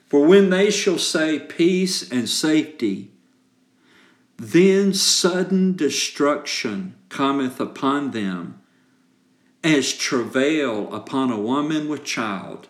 [0.07, 3.11] For when they shall say peace and safety,
[4.37, 8.58] then sudden destruction cometh upon them,
[9.63, 12.67] as travail upon a woman with child,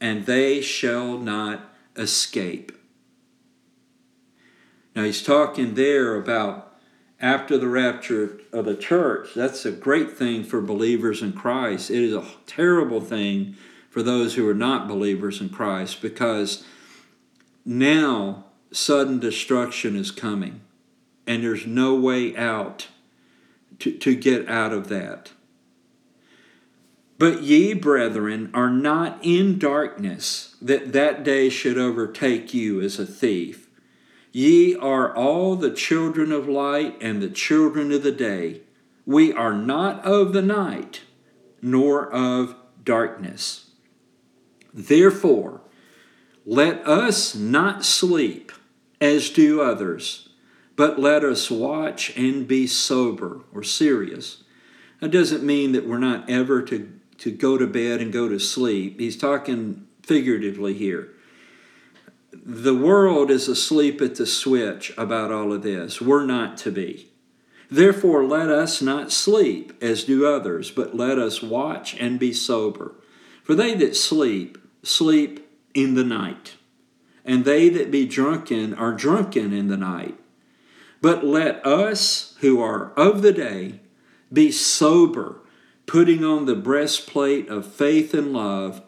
[0.00, 2.72] and they shall not escape.
[4.94, 6.74] Now he's talking there about
[7.20, 9.30] after the rapture of the church.
[9.34, 11.90] That's a great thing for believers in Christ.
[11.90, 13.56] It is a terrible thing
[13.88, 16.64] for those who are not believers in Christ because
[17.64, 20.60] now sudden destruction is coming
[21.26, 22.88] and there's no way out
[23.78, 25.32] to, to get out of that.
[27.18, 33.06] But ye, brethren, are not in darkness, that that day should overtake you as a
[33.06, 33.68] thief.
[34.32, 38.62] Ye are all the children of light and the children of the day.
[39.06, 41.02] We are not of the night,
[41.62, 43.70] nor of darkness.
[44.72, 45.60] Therefore,
[46.44, 48.50] let us not sleep
[49.00, 50.24] as do others
[50.76, 54.42] but let us watch and be sober or serious.
[55.00, 56.92] That doesn't mean that we're not ever to,
[57.24, 59.00] to go to bed and go to sleep.
[59.00, 61.08] He's talking figuratively here.
[62.30, 66.02] The world is asleep at the switch about all of this.
[66.02, 67.08] We're not to be.
[67.70, 72.94] Therefore, let us not sleep as do others, but let us watch and be sober.
[73.42, 76.56] For they that sleep, sleep in the night,
[77.24, 80.18] and they that be drunken are drunken in the night.
[81.00, 83.80] But let us who are of the day
[84.30, 85.40] be sober,
[85.86, 88.82] putting on the breastplate of faith and love,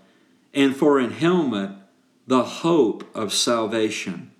[0.54, 1.70] and for an helmet,
[2.26, 4.30] the hope of salvation.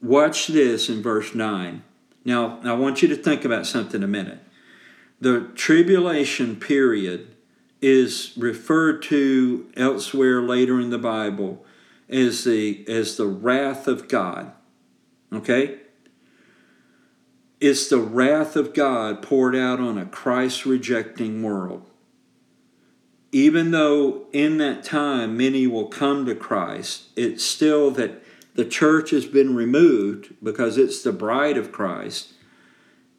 [0.00, 1.82] Watch this in verse 9.
[2.24, 4.40] Now, I want you to think about something a minute.
[5.20, 7.34] The tribulation period
[7.80, 11.64] is referred to elsewhere later in the Bible
[12.08, 14.52] as the, as the wrath of God.
[15.32, 15.80] Okay?
[17.60, 21.88] It's the wrath of God poured out on a Christ rejecting world.
[23.32, 28.22] Even though in that time many will come to Christ, it's still that
[28.54, 32.34] the church has been removed because it's the bride of Christ.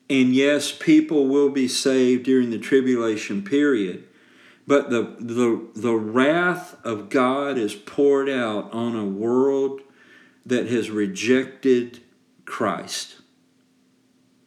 [0.10, 4.06] And yes, people will be saved during the tribulation period,
[4.68, 9.82] But the, the, the wrath of God is poured out on a world
[10.46, 12.02] that has rejected
[12.46, 13.18] Christ,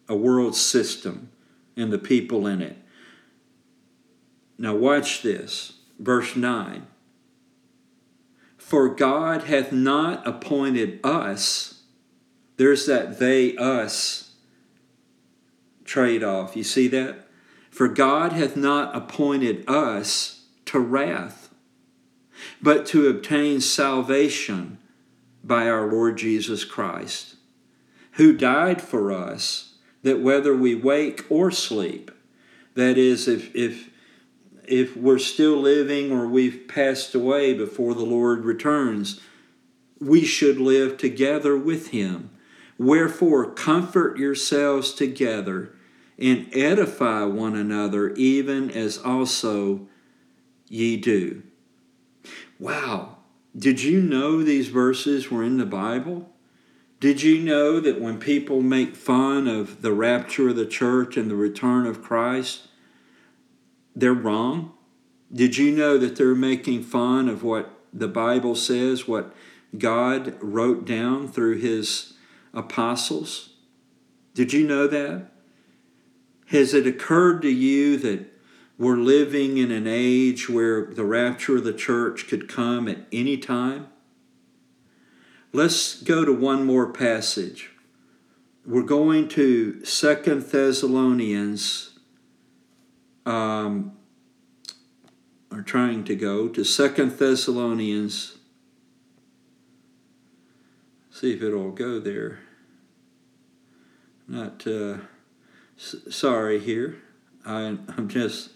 [0.09, 1.31] a world system,
[1.77, 2.77] and the people in it.
[4.59, 5.75] Now, watch this.
[5.99, 6.87] Verse 9.
[8.57, 11.83] For God hath not appointed us,
[12.57, 14.35] there's that they us
[15.85, 16.57] trade off.
[16.57, 17.27] You see that?
[17.71, 21.55] For God hath not appointed us to wrath,
[22.61, 24.79] but to obtain salvation
[25.43, 27.37] by our Lord Jesus Christ,
[28.13, 29.68] who died for us,
[30.03, 32.11] that whether we wake or sleep,
[32.75, 33.91] that is, if, if,
[34.65, 39.21] if we're still living or we've passed away before the Lord returns,
[40.01, 42.31] we should live together with him.
[42.79, 45.75] Wherefore, comfort yourselves together
[46.19, 49.89] and edify one another, even as also
[50.69, 51.43] ye do.
[52.59, 53.17] Wow.
[53.57, 56.31] Did you know these verses were in the Bible?
[57.01, 61.31] Did you know that when people make fun of the rapture of the church and
[61.31, 62.69] the return of Christ,
[63.95, 64.73] they're wrong?
[65.33, 69.35] Did you know that they're making fun of what the Bible says, what
[69.77, 72.15] God wrote down through his
[72.53, 73.51] apostles?
[74.35, 75.31] Did you know that?
[76.47, 78.39] Has it occurred to you that
[78.79, 83.37] we're living in an age where the rapture of the church could come at any
[83.37, 83.89] time.
[85.53, 87.71] Let's go to one more passage.
[88.67, 91.99] We're going to Second Thessalonians.
[93.25, 93.93] Um,
[95.51, 98.39] are trying to go to Second Thessalonians.
[101.11, 102.41] See if it'll go there.
[104.29, 104.99] Not uh,
[105.79, 106.99] s- sorry here.
[107.47, 108.51] I, I'm just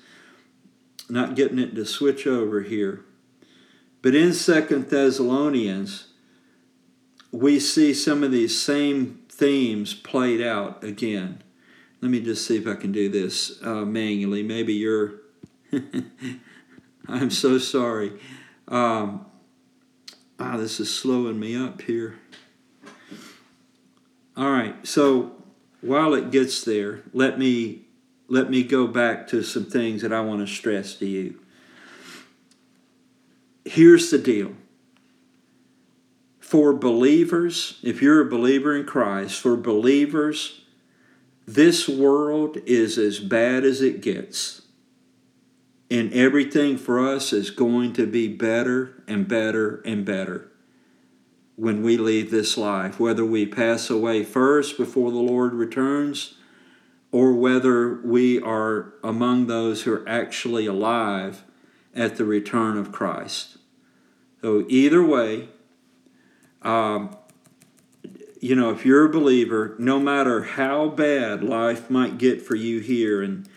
[1.08, 3.04] not getting it to switch over here.
[4.02, 6.08] But in Second Thessalonians,
[7.32, 11.42] we see some of these same themes played out again.
[12.02, 14.42] Let me just see if I can do this uh, manually.
[14.42, 15.14] Maybe you're.
[17.08, 18.12] I'm so sorry.
[18.68, 19.26] Um,
[20.38, 22.18] ah, this is slowing me up here.
[24.36, 25.32] All right, so
[25.80, 27.86] while it gets there, let me
[28.28, 31.38] let me go back to some things that I want to stress to you.
[33.64, 34.54] Here's the deal.
[36.52, 40.60] For believers, if you're a believer in Christ, for believers,
[41.46, 44.60] this world is as bad as it gets.
[45.90, 50.52] And everything for us is going to be better and better and better
[51.56, 56.34] when we leave this life, whether we pass away first before the Lord returns
[57.10, 61.44] or whether we are among those who are actually alive
[61.94, 63.56] at the return of Christ.
[64.42, 65.48] So, either way,
[66.64, 67.16] um,
[68.40, 72.80] you know, if you're a believer, no matter how bad life might get for you
[72.80, 73.48] here, and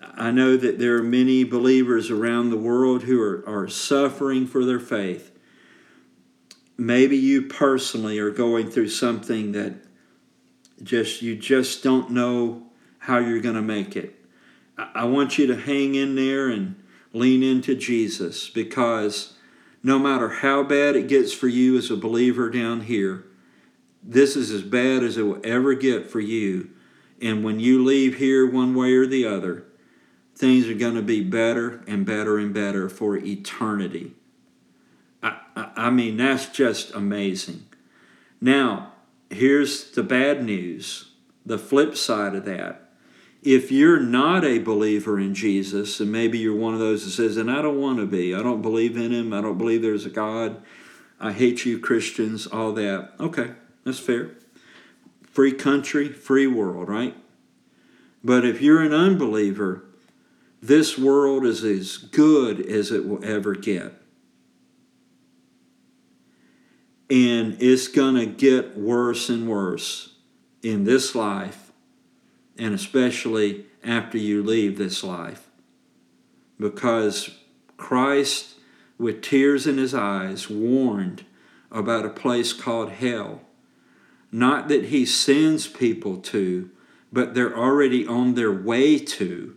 [0.00, 4.64] I know that there are many believers around the world who are, are suffering for
[4.64, 5.32] their faith.
[6.76, 9.74] Maybe you personally are going through something that
[10.82, 14.14] just you just don't know how you're going to make it.
[14.78, 16.82] I want you to hang in there and
[17.12, 19.34] lean into Jesus because
[19.82, 23.24] no matter how bad it gets for you as a believer down here,
[24.02, 26.70] this is as bad as it will ever get for you.
[27.20, 29.64] And when you leave here one way or the other,
[30.34, 34.14] things are going to be better and better and better for eternity.
[35.22, 37.66] I, I, I mean, that's just amazing.
[38.40, 38.92] Now,
[39.28, 41.06] here's the bad news
[41.44, 42.89] the flip side of that.
[43.42, 47.36] If you're not a believer in Jesus, and maybe you're one of those that says,
[47.38, 50.04] and I don't want to be, I don't believe in him, I don't believe there's
[50.04, 50.62] a God,
[51.18, 53.12] I hate you Christians, all that.
[53.18, 53.52] Okay,
[53.84, 54.32] that's fair.
[55.22, 57.16] Free country, free world, right?
[58.22, 59.84] But if you're an unbeliever,
[60.62, 63.94] this world is as good as it will ever get.
[67.08, 70.14] And it's going to get worse and worse
[70.62, 71.69] in this life,
[72.60, 75.48] and especially after you leave this life.
[76.58, 77.30] Because
[77.78, 78.56] Christ,
[78.98, 81.24] with tears in his eyes, warned
[81.72, 83.40] about a place called hell.
[84.30, 86.70] Not that he sends people to,
[87.10, 89.56] but they're already on their way to,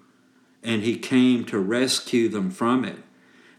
[0.63, 2.99] and he came to rescue them from it.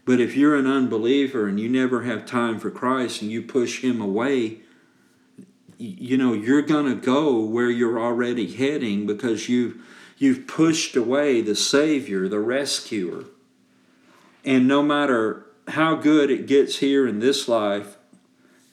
[0.05, 3.81] But if you're an unbeliever and you never have time for Christ and you push
[3.81, 4.61] him away,
[5.77, 9.81] you know, you're going to go where you're already heading because you've,
[10.17, 13.25] you've pushed away the Savior, the rescuer.
[14.43, 17.97] And no matter how good it gets here in this life,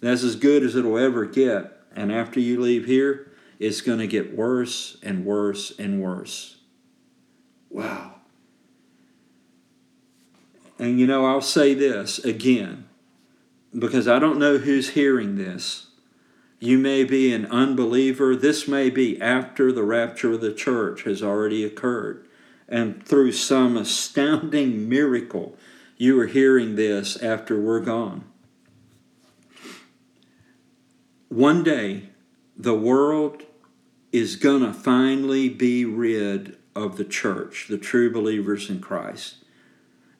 [0.01, 1.73] that's as good as it'll ever get.
[1.95, 6.57] And after you leave here, it's going to get worse and worse and worse.
[7.71, 8.17] Wow.
[10.79, 12.89] And you know, I'll say this again,
[13.79, 15.87] because I don't know who's hearing this.
[16.63, 18.37] You may be an unbeliever.
[18.37, 22.25] This may be after the rapture of the church has already occurred.
[22.69, 25.59] And through some astounding miracle,
[25.97, 28.27] you are hearing this after we're gone.
[31.31, 32.11] One day,
[32.57, 33.43] the world
[34.13, 39.39] is going to finally be rid of the church, the true believers in Christ.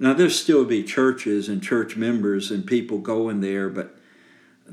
[0.01, 3.97] Now, there'll still be churches and church members and people going there, but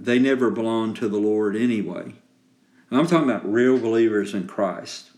[0.03, 2.13] they never belong to the Lord anyway.
[2.91, 5.11] I'm talking about real believers in Christ.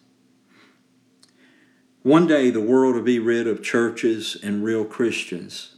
[2.03, 5.75] One day the world will be rid of churches and real Christians.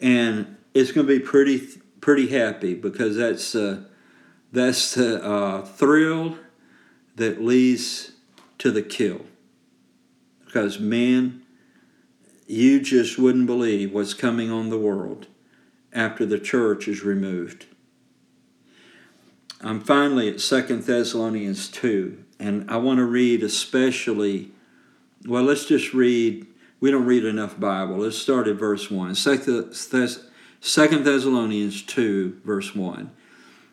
[0.00, 3.84] And it's going to be pretty pretty happy because that's uh,
[4.52, 6.38] that's the uh, thrill
[7.16, 8.12] that leads
[8.58, 9.26] to the kill.
[10.44, 11.42] Because man,
[12.46, 15.26] you just wouldn't believe what's coming on the world
[15.94, 17.66] after the church is removed.
[19.60, 24.50] I'm finally at Second Thessalonians 2, and I want to read especially,
[25.26, 26.46] well, let's just read,
[26.80, 27.96] we don't read enough Bible.
[27.98, 29.14] Let's start at verse 1.
[29.14, 29.70] Second
[30.60, 33.10] Thessalonians 2, verse 1.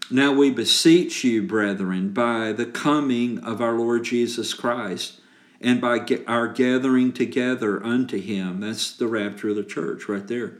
[0.09, 5.19] Now we beseech you, brethren, by the coming of our Lord Jesus Christ,
[5.59, 10.57] and by our gathering together unto him, that's the rapture of the church right there,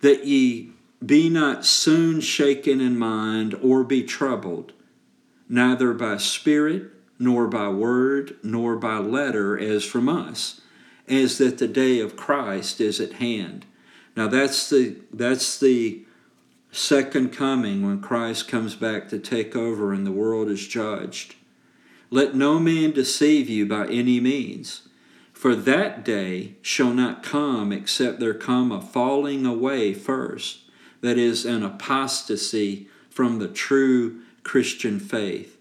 [0.00, 0.72] that ye
[1.04, 4.72] be not soon shaken in mind or be troubled,
[5.48, 10.60] neither by spirit, nor by word, nor by letter, as from us,
[11.08, 13.66] as that the day of Christ is at hand.
[14.16, 16.04] Now that's the that's the
[16.70, 21.34] second coming when Christ comes back to take over and the world is judged.
[22.10, 24.88] Let no man deceive you by any means.
[25.32, 30.61] For that day shall not come except there come a falling away first
[31.02, 35.58] that is, an apostasy from the true Christian faith.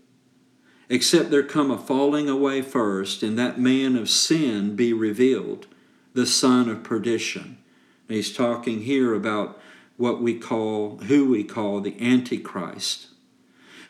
[0.89, 5.67] Except there come a falling away first, and that man of sin be revealed,
[6.13, 7.57] the son of perdition.
[8.07, 9.59] And he's talking here about
[9.97, 13.07] what we call, who we call the Antichrist,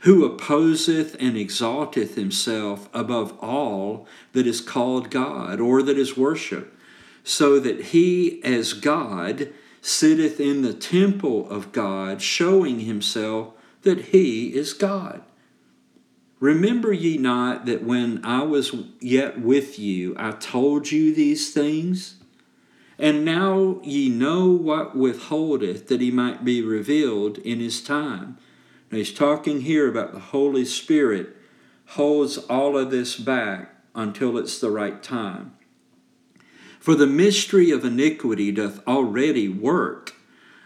[0.02, 6.76] who opposeth and exalteth himself above all that is called God or that is worshiped,
[7.24, 9.50] so that he, as God,
[9.82, 15.24] sitteth in the temple of God, showing himself that he is God.
[16.40, 22.16] Remember ye not that when I was yet with you, I told you these things?
[22.98, 28.38] And now ye know what withholdeth that he might be revealed in his time.
[28.92, 31.36] Now he's talking here about the Holy Spirit
[31.88, 35.54] holds all of this back until it's the right time.
[36.82, 40.16] For the mystery of iniquity doth already work.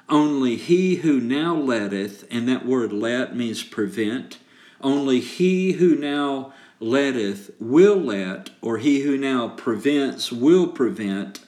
[0.08, 4.38] Only he who now letteth, and that word let means prevent,
[4.80, 11.42] only he who now letteth will let, or he who now prevents will prevent,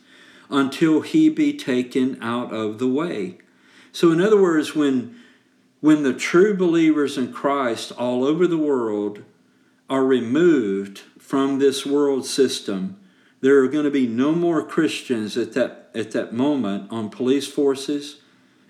[0.50, 3.38] until he be taken out of the way.
[3.94, 5.18] So, in other words, when,
[5.80, 9.24] when the true believers in Christ all over the world
[9.90, 13.00] are removed from this world system,
[13.42, 17.48] there are going to be no more Christians at that, at that moment on police
[17.48, 18.22] forces,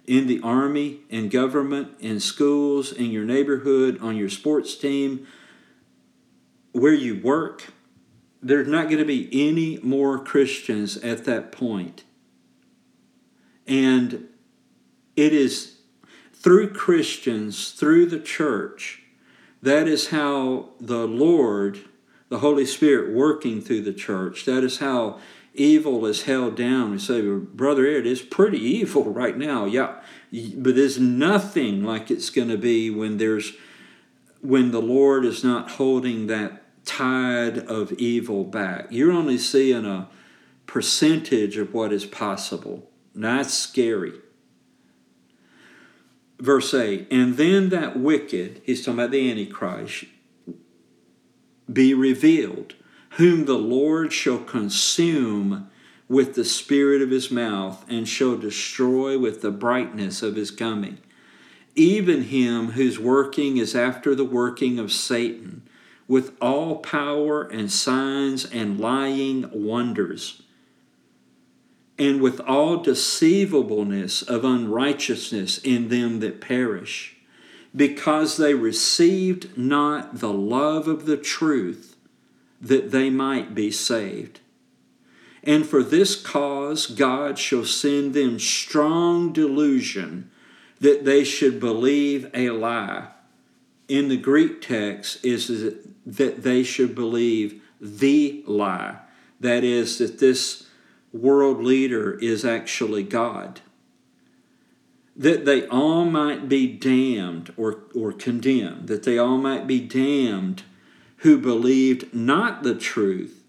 [0.05, 5.27] in the army, in government, in schools, in your neighborhood, on your sports team,
[6.71, 7.73] where you work.
[8.41, 12.03] There's not going to be any more Christians at that point.
[13.65, 14.29] And
[15.17, 15.79] it is
[16.31, 19.01] through Christians, through the church,
[19.61, 21.79] that is how the Lord
[22.29, 24.45] the Holy Spirit working through the church.
[24.45, 25.19] That is how
[25.53, 26.91] evil is held down.
[26.91, 29.65] We say, Brother Ed, it's pretty evil right now.
[29.65, 30.01] Yeah,
[30.55, 33.53] but there's nothing like it's going to be when there's
[34.41, 38.87] when the Lord is not holding that tide of evil back.
[38.91, 40.07] You're only seeing a
[40.67, 42.89] percentage of what is possible.
[43.15, 44.13] That's scary.
[46.39, 50.05] Verse 8, and then that wicked, he's talking about the Antichrist,
[51.71, 52.75] be revealed,
[53.11, 55.69] whom the Lord shall consume
[56.07, 60.99] with the spirit of his mouth and shall destroy with the brightness of his coming.
[61.75, 65.63] Even him whose working is after the working of Satan,
[66.07, 70.41] with all power and signs and lying wonders.
[71.99, 77.16] and with all deceivableness of unrighteousness in them that perish,
[77.77, 81.95] because they received not the love of the truth,
[82.59, 84.39] that they might be saved.
[85.43, 90.31] And for this cause God shall send them strong delusion
[90.79, 93.09] that they should believe a lie.
[93.87, 95.47] In the Greek text is
[96.05, 98.97] that they should believe the lie.
[99.39, 100.67] That is, that this
[101.13, 103.61] world leader is actually God.
[105.17, 110.63] That they all might be damned or, or condemned, that they all might be damned
[111.17, 113.43] who believed not the truth,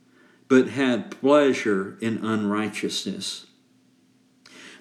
[0.49, 3.47] but had pleasure in unrighteousness.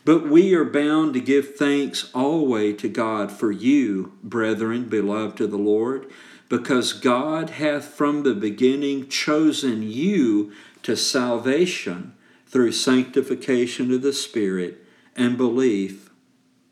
[0.05, 5.51] But we are bound to give thanks always to God for you, brethren, beloved of
[5.51, 6.09] the Lord,
[6.47, 12.13] because God hath from the beginning chosen you to salvation
[12.45, 14.85] through sanctification of the Spirit
[15.17, 16.06] and belief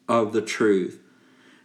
[0.08, 1.00] of the truth,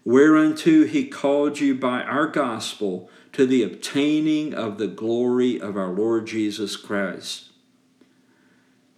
[0.04, 5.90] whereunto he called you by our gospel to the obtaining of the glory of our
[5.90, 7.50] Lord Jesus Christ.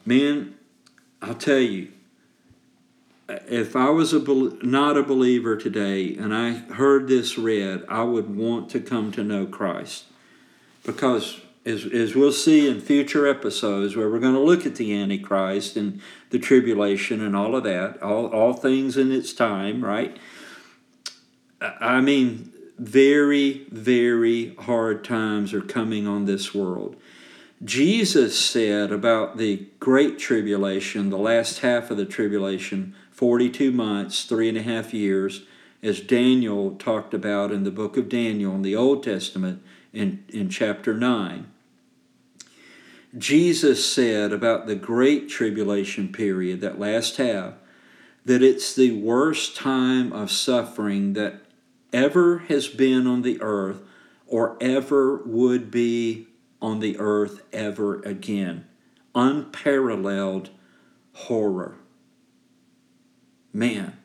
[0.04, 0.54] Man,
[1.20, 1.92] I'll tell you,
[3.28, 4.20] if I was a
[4.64, 9.24] not a believer today and I heard this read, I would want to come to
[9.24, 10.04] know Christ.
[10.84, 14.94] Because as, as we'll see in future episodes where we're going to look at the
[14.94, 16.00] Antichrist and
[16.30, 20.16] the tribulation and all of that, all, all things in its time, right?
[21.60, 26.96] I mean, very, very hard times are coming on this world.
[27.62, 34.48] Jesus said about the Great Tribulation, the last half of the tribulation, 42 months, three
[34.48, 35.42] and a half years,
[35.80, 40.48] as Daniel talked about in the book of Daniel in the Old Testament in, in
[40.48, 41.51] chapter 9.
[43.16, 47.54] Jesus said about the Great Tribulation period, that last half,
[48.24, 51.42] that it's the worst time of suffering that
[51.92, 53.82] ever has been on the earth
[54.26, 56.26] or ever would be
[56.60, 58.66] on the earth ever again.
[59.14, 60.48] Unparalleled
[61.12, 61.76] horror.
[63.52, 63.98] Man.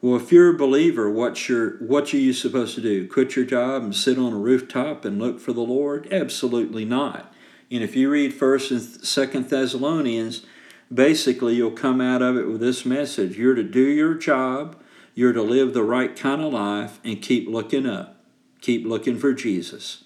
[0.00, 3.08] Well, if you're a believer, what's your what are you supposed to do?
[3.08, 6.10] Quit your job and sit on a rooftop and look for the Lord?
[6.12, 7.34] Absolutely not.
[7.70, 10.44] And if you read First and Second Thessalonians,
[10.92, 14.76] basically you'll come out of it with this message: you're to do your job,
[15.14, 18.22] you're to live the right kind of life, and keep looking up,
[18.60, 20.04] keep looking for Jesus.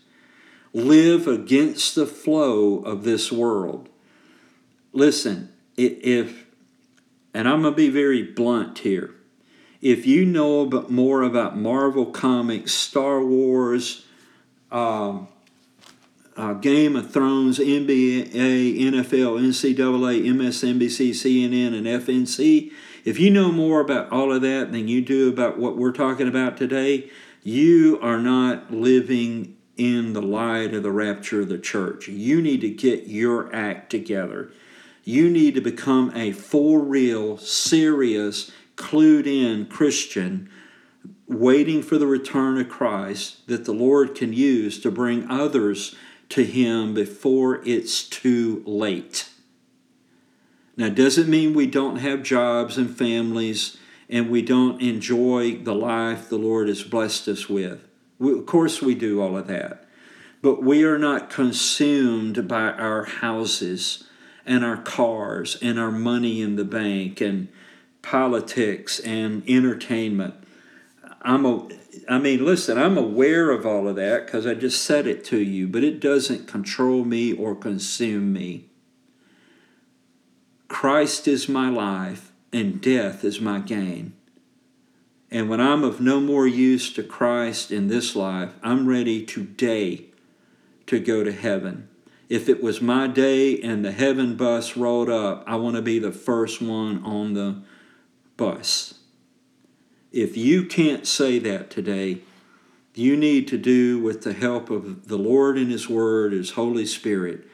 [0.72, 3.88] Live against the flow of this world.
[4.92, 6.46] Listen, if
[7.34, 9.14] and I'm going to be very blunt here.
[9.80, 14.04] If you know more about Marvel Comics, Star Wars,
[14.70, 15.28] um,
[16.40, 22.72] uh, Game of Thrones, NBA, NFL, NCAA, MSNBC, CNN, and FNC,
[23.04, 26.26] if you know more about all of that than you do about what we're talking
[26.26, 27.10] about today,
[27.42, 32.08] you are not living in the light of the rapture of the church.
[32.08, 34.50] You need to get your act together.
[35.04, 40.48] You need to become a for real, serious, clued in Christian
[41.26, 45.94] waiting for the return of Christ that the Lord can use to bring others
[46.30, 49.28] to Him before it's too late.
[50.76, 53.76] Now, doesn't mean we don't have jobs and families
[54.08, 57.86] and we don't enjoy the life the Lord has blessed us with?
[58.18, 59.84] We, of course, we do all of that.
[60.42, 64.04] But we are not consumed by our houses
[64.46, 67.48] and our cars and our money in the bank and
[68.02, 70.34] politics and entertainment.
[71.22, 71.68] I'm a,
[72.08, 75.38] I mean, listen, I'm aware of all of that because I just said it to
[75.38, 78.66] you, but it doesn't control me or consume me.
[80.68, 84.14] Christ is my life and death is my gain.
[85.30, 90.06] And when I'm of no more use to Christ in this life, I'm ready today
[90.86, 91.88] to go to heaven
[92.30, 95.98] if it was my day and the heaven bus rolled up, I want to be
[95.98, 97.60] the first one on the
[98.36, 98.99] bus.
[100.12, 102.22] If you can't say that today,
[102.94, 106.84] you need to do, with the help of the Lord and His Word, His Holy
[106.84, 107.46] Spirit,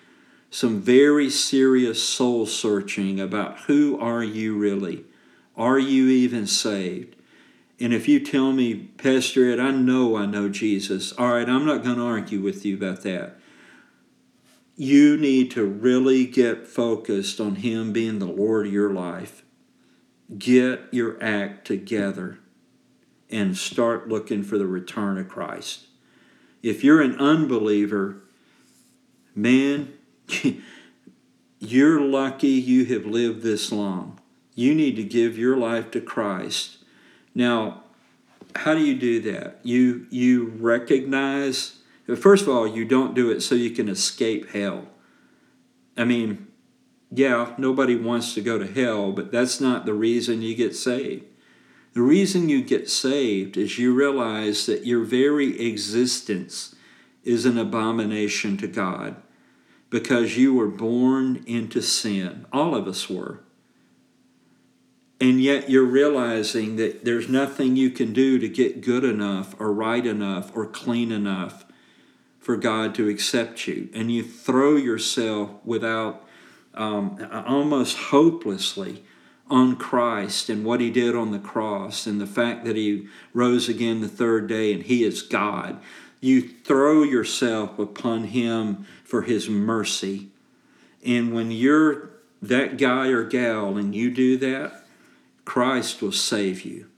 [0.50, 5.04] some very serious soul searching about who are you really?
[5.56, 7.16] Are you even saved?
[7.78, 11.66] And if you tell me, Pastor Ed, I know I know Jesus, all right, I'm
[11.66, 13.38] not going to argue with you about that
[14.76, 19.42] you need to really get focused on Him being the Lord of your life.
[20.36, 22.40] Get your act together
[23.30, 25.86] and start looking for the return of Christ.
[26.62, 28.22] If you're an unbeliever,
[29.34, 29.92] man,
[31.58, 34.20] you're lucky you have lived this long.
[34.54, 36.78] You need to give your life to Christ.
[37.34, 37.84] Now,
[38.54, 39.60] how do you do that?
[39.62, 41.76] You you recognize
[42.14, 44.86] first of all, you don't do it so you can escape hell.
[45.96, 46.46] I mean,
[47.10, 51.24] yeah, nobody wants to go to hell, but that's not the reason you get saved.
[51.96, 56.74] The reason you get saved is you realize that your very existence
[57.24, 59.16] is an abomination to God
[59.88, 62.44] because you were born into sin.
[62.52, 63.40] All of us were.
[65.22, 69.72] And yet you're realizing that there's nothing you can do to get good enough or
[69.72, 71.64] right enough or clean enough
[72.38, 73.88] for God to accept you.
[73.94, 76.28] And you throw yourself without,
[76.74, 79.02] um, almost hopelessly,
[79.48, 83.68] on Christ and what He did on the cross and the fact that He rose
[83.68, 85.80] again the third day and He is God.
[86.20, 90.28] You throw yourself upon Him for His mercy.
[91.04, 92.10] And when you're
[92.42, 94.84] that guy or gal and you do that,
[95.44, 96.88] Christ will save you.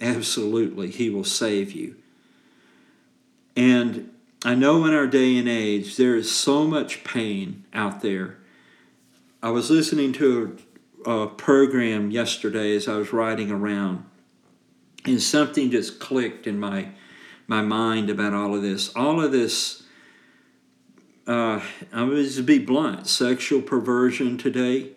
[0.00, 1.96] Absolutely, He will save you.
[3.56, 4.10] And
[4.44, 8.38] I know in our day and age, there is so much pain out there.
[9.42, 10.69] I was listening to a,
[11.06, 14.04] a program yesterday as I was riding around,
[15.04, 16.88] and something just clicked in my
[17.46, 18.94] my mind about all of this.
[18.94, 19.82] All of this,
[21.26, 21.60] uh,
[21.92, 24.92] I was to be blunt, sexual perversion today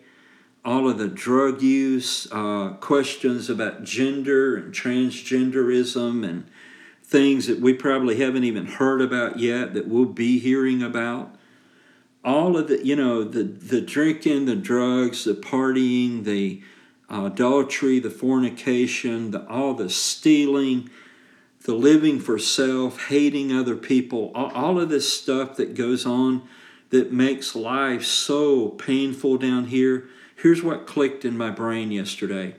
[0.64, 6.46] all of the drug use, uh, questions about gender and transgenderism, and
[7.02, 11.34] things that we probably haven't even heard about yet that we'll be hearing about.
[12.24, 16.62] All of the, you know, the, the drinking, the drugs, the partying, the
[17.10, 20.88] uh, adultery, the fornication, the, all the stealing,
[21.64, 26.48] the living for self, hating other people, all, all of this stuff that goes on
[26.90, 30.08] that makes life so painful down here
[30.44, 32.56] Here's what clicked in my brain yesterday.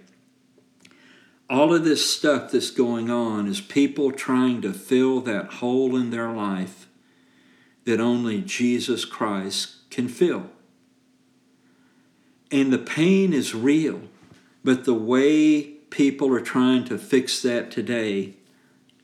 [1.47, 6.09] All of this stuff that's going on is people trying to fill that hole in
[6.09, 6.84] their life
[7.85, 10.49] that only Jesus Christ can fill.
[12.51, 14.01] And the pain is real,
[14.63, 18.33] but the way people are trying to fix that today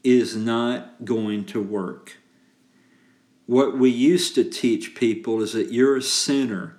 [0.03, 2.17] is not going to work.
[3.45, 6.77] What we used to teach people is that you're a sinner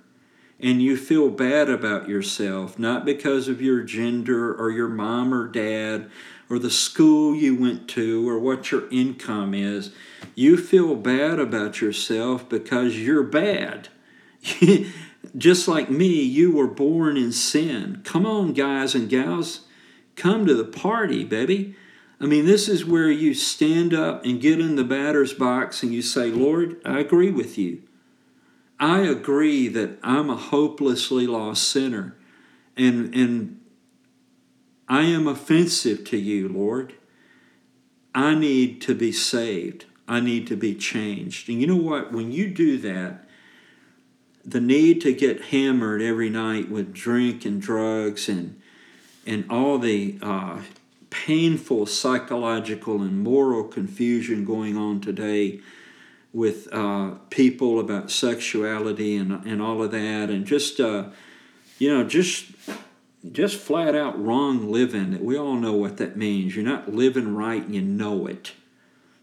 [0.59, 5.47] and you feel bad about yourself, not because of your gender or your mom or
[5.47, 6.09] dad
[6.53, 9.91] or the school you went to or what your income is.
[10.35, 13.89] You feel bad about yourself because you're bad.
[15.37, 18.01] Just like me, you were born in sin.
[18.03, 19.61] Come on, guys and gals,
[20.15, 21.75] come to the party, baby.
[22.21, 25.91] I mean, this is where you stand up and get in the batter's box and
[25.91, 27.81] you say, Lord, I agree with you.
[28.79, 32.15] I agree that I'm a hopelessly lost sinner
[32.77, 33.59] and, and
[34.87, 36.93] I am offensive to you, Lord.
[38.13, 39.85] I need to be saved.
[40.07, 41.49] I need to be changed.
[41.49, 42.11] And you know what?
[42.11, 43.25] When you do that,
[44.45, 48.59] the need to get hammered every night with drink and drugs and
[49.25, 50.59] and all the uh,
[51.09, 55.61] painful psychological and moral confusion going on today
[56.33, 61.05] with uh, people about sexuality and, and all of that, and just uh,
[61.77, 62.47] you know, just
[63.31, 65.23] just flat out wrong living.
[65.23, 66.55] We all know what that means.
[66.55, 68.53] You're not living right, and you know it.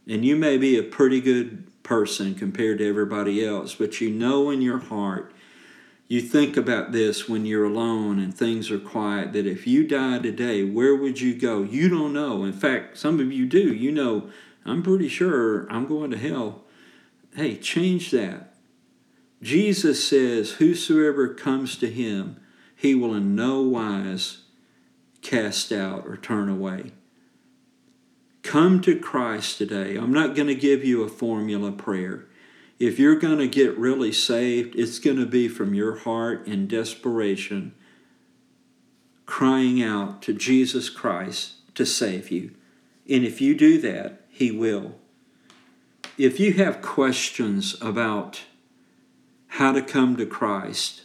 [0.07, 4.51] And you may be a pretty good person compared to everybody else, but you know
[4.51, 5.33] in your heart.
[6.09, 10.19] You think about this when you're alone and things are quiet that if you die
[10.19, 11.63] today, where would you go?
[11.63, 12.43] You don't know.
[12.43, 13.73] In fact, some of you do.
[13.73, 14.29] You know,
[14.65, 16.65] I'm pretty sure I'm going to hell
[17.35, 18.55] hey, change that.
[19.43, 22.37] Jesus says, Whosoever comes to him,
[22.81, 24.39] he will in no wise
[25.23, 26.93] cast out or turn away.
[28.43, 29.97] Come to Christ today.
[29.97, 32.27] I'm not going to give you a formula prayer.
[32.79, 36.67] If you're going to get really saved, it's going to be from your heart in
[36.67, 37.75] desperation,
[39.27, 42.53] crying out to Jesus Christ to save you.
[43.09, 44.95] And if you do that, He will
[46.21, 48.43] if you have questions about
[49.47, 51.05] how to come to Christ,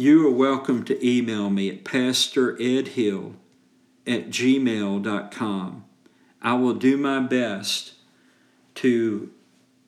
[0.00, 3.34] you are welcome to email me at pastoredhill
[4.06, 5.84] at gmail.com.
[6.40, 7.92] I will do my best
[8.76, 9.30] to,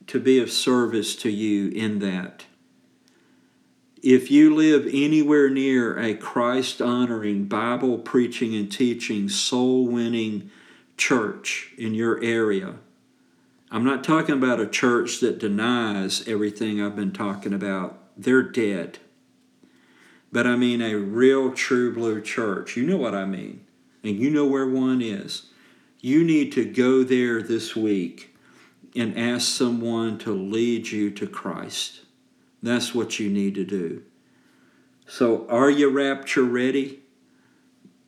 [0.08, 2.44] to be of service to you in that.
[4.02, 10.50] If you live anywhere near a Christ honoring, Bible preaching and teaching, soul winning
[10.98, 12.74] church in your area,
[13.70, 18.98] I'm not talking about a church that denies everything I've been talking about they're dead.
[20.32, 22.76] But I mean a real true blue church.
[22.76, 23.66] You know what I mean.
[24.02, 25.46] And you know where one is.
[26.00, 28.34] You need to go there this week
[28.96, 32.00] and ask someone to lead you to Christ.
[32.62, 34.02] That's what you need to do.
[35.06, 37.00] So, are you rapture ready?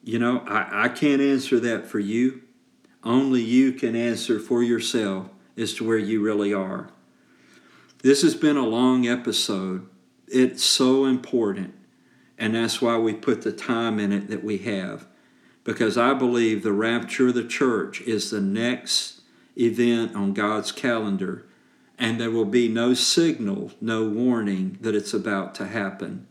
[0.03, 2.43] You know, I, I can't answer that for you.
[3.03, 6.89] Only you can answer for yourself as to where you really are.
[8.03, 9.89] This has been a long episode.
[10.27, 11.75] It's so important.
[12.39, 15.07] And that's why we put the time in it that we have.
[15.62, 19.20] Because I believe the rapture of the church is the next
[19.57, 21.47] event on God's calendar.
[21.99, 26.26] And there will be no signal, no warning that it's about to happen.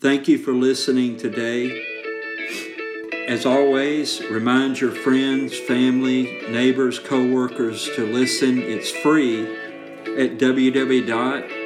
[0.00, 1.84] Thank you for listening today.
[3.28, 8.60] As always, remind your friends, family, neighbors, coworkers to listen.
[8.60, 9.46] It's free
[10.16, 10.38] at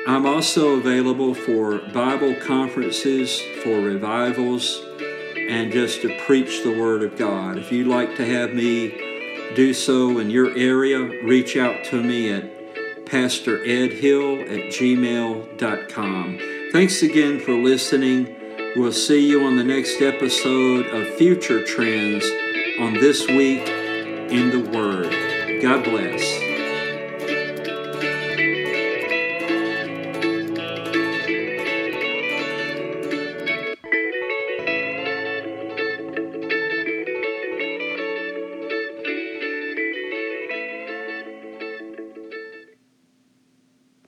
[0.06, 4.80] I'm also available for Bible conferences, for revivals,
[5.36, 7.58] and just to preach the Word of God.
[7.58, 8.94] If you'd like to have me
[9.54, 12.57] do so in your area, reach out to me at
[13.08, 16.38] pastoredhill at gmail.com.
[16.72, 18.36] Thanks again for listening.
[18.76, 22.24] We'll see you on the next episode of Future Trends
[22.80, 25.62] on This Week in the Word.
[25.62, 26.47] God bless.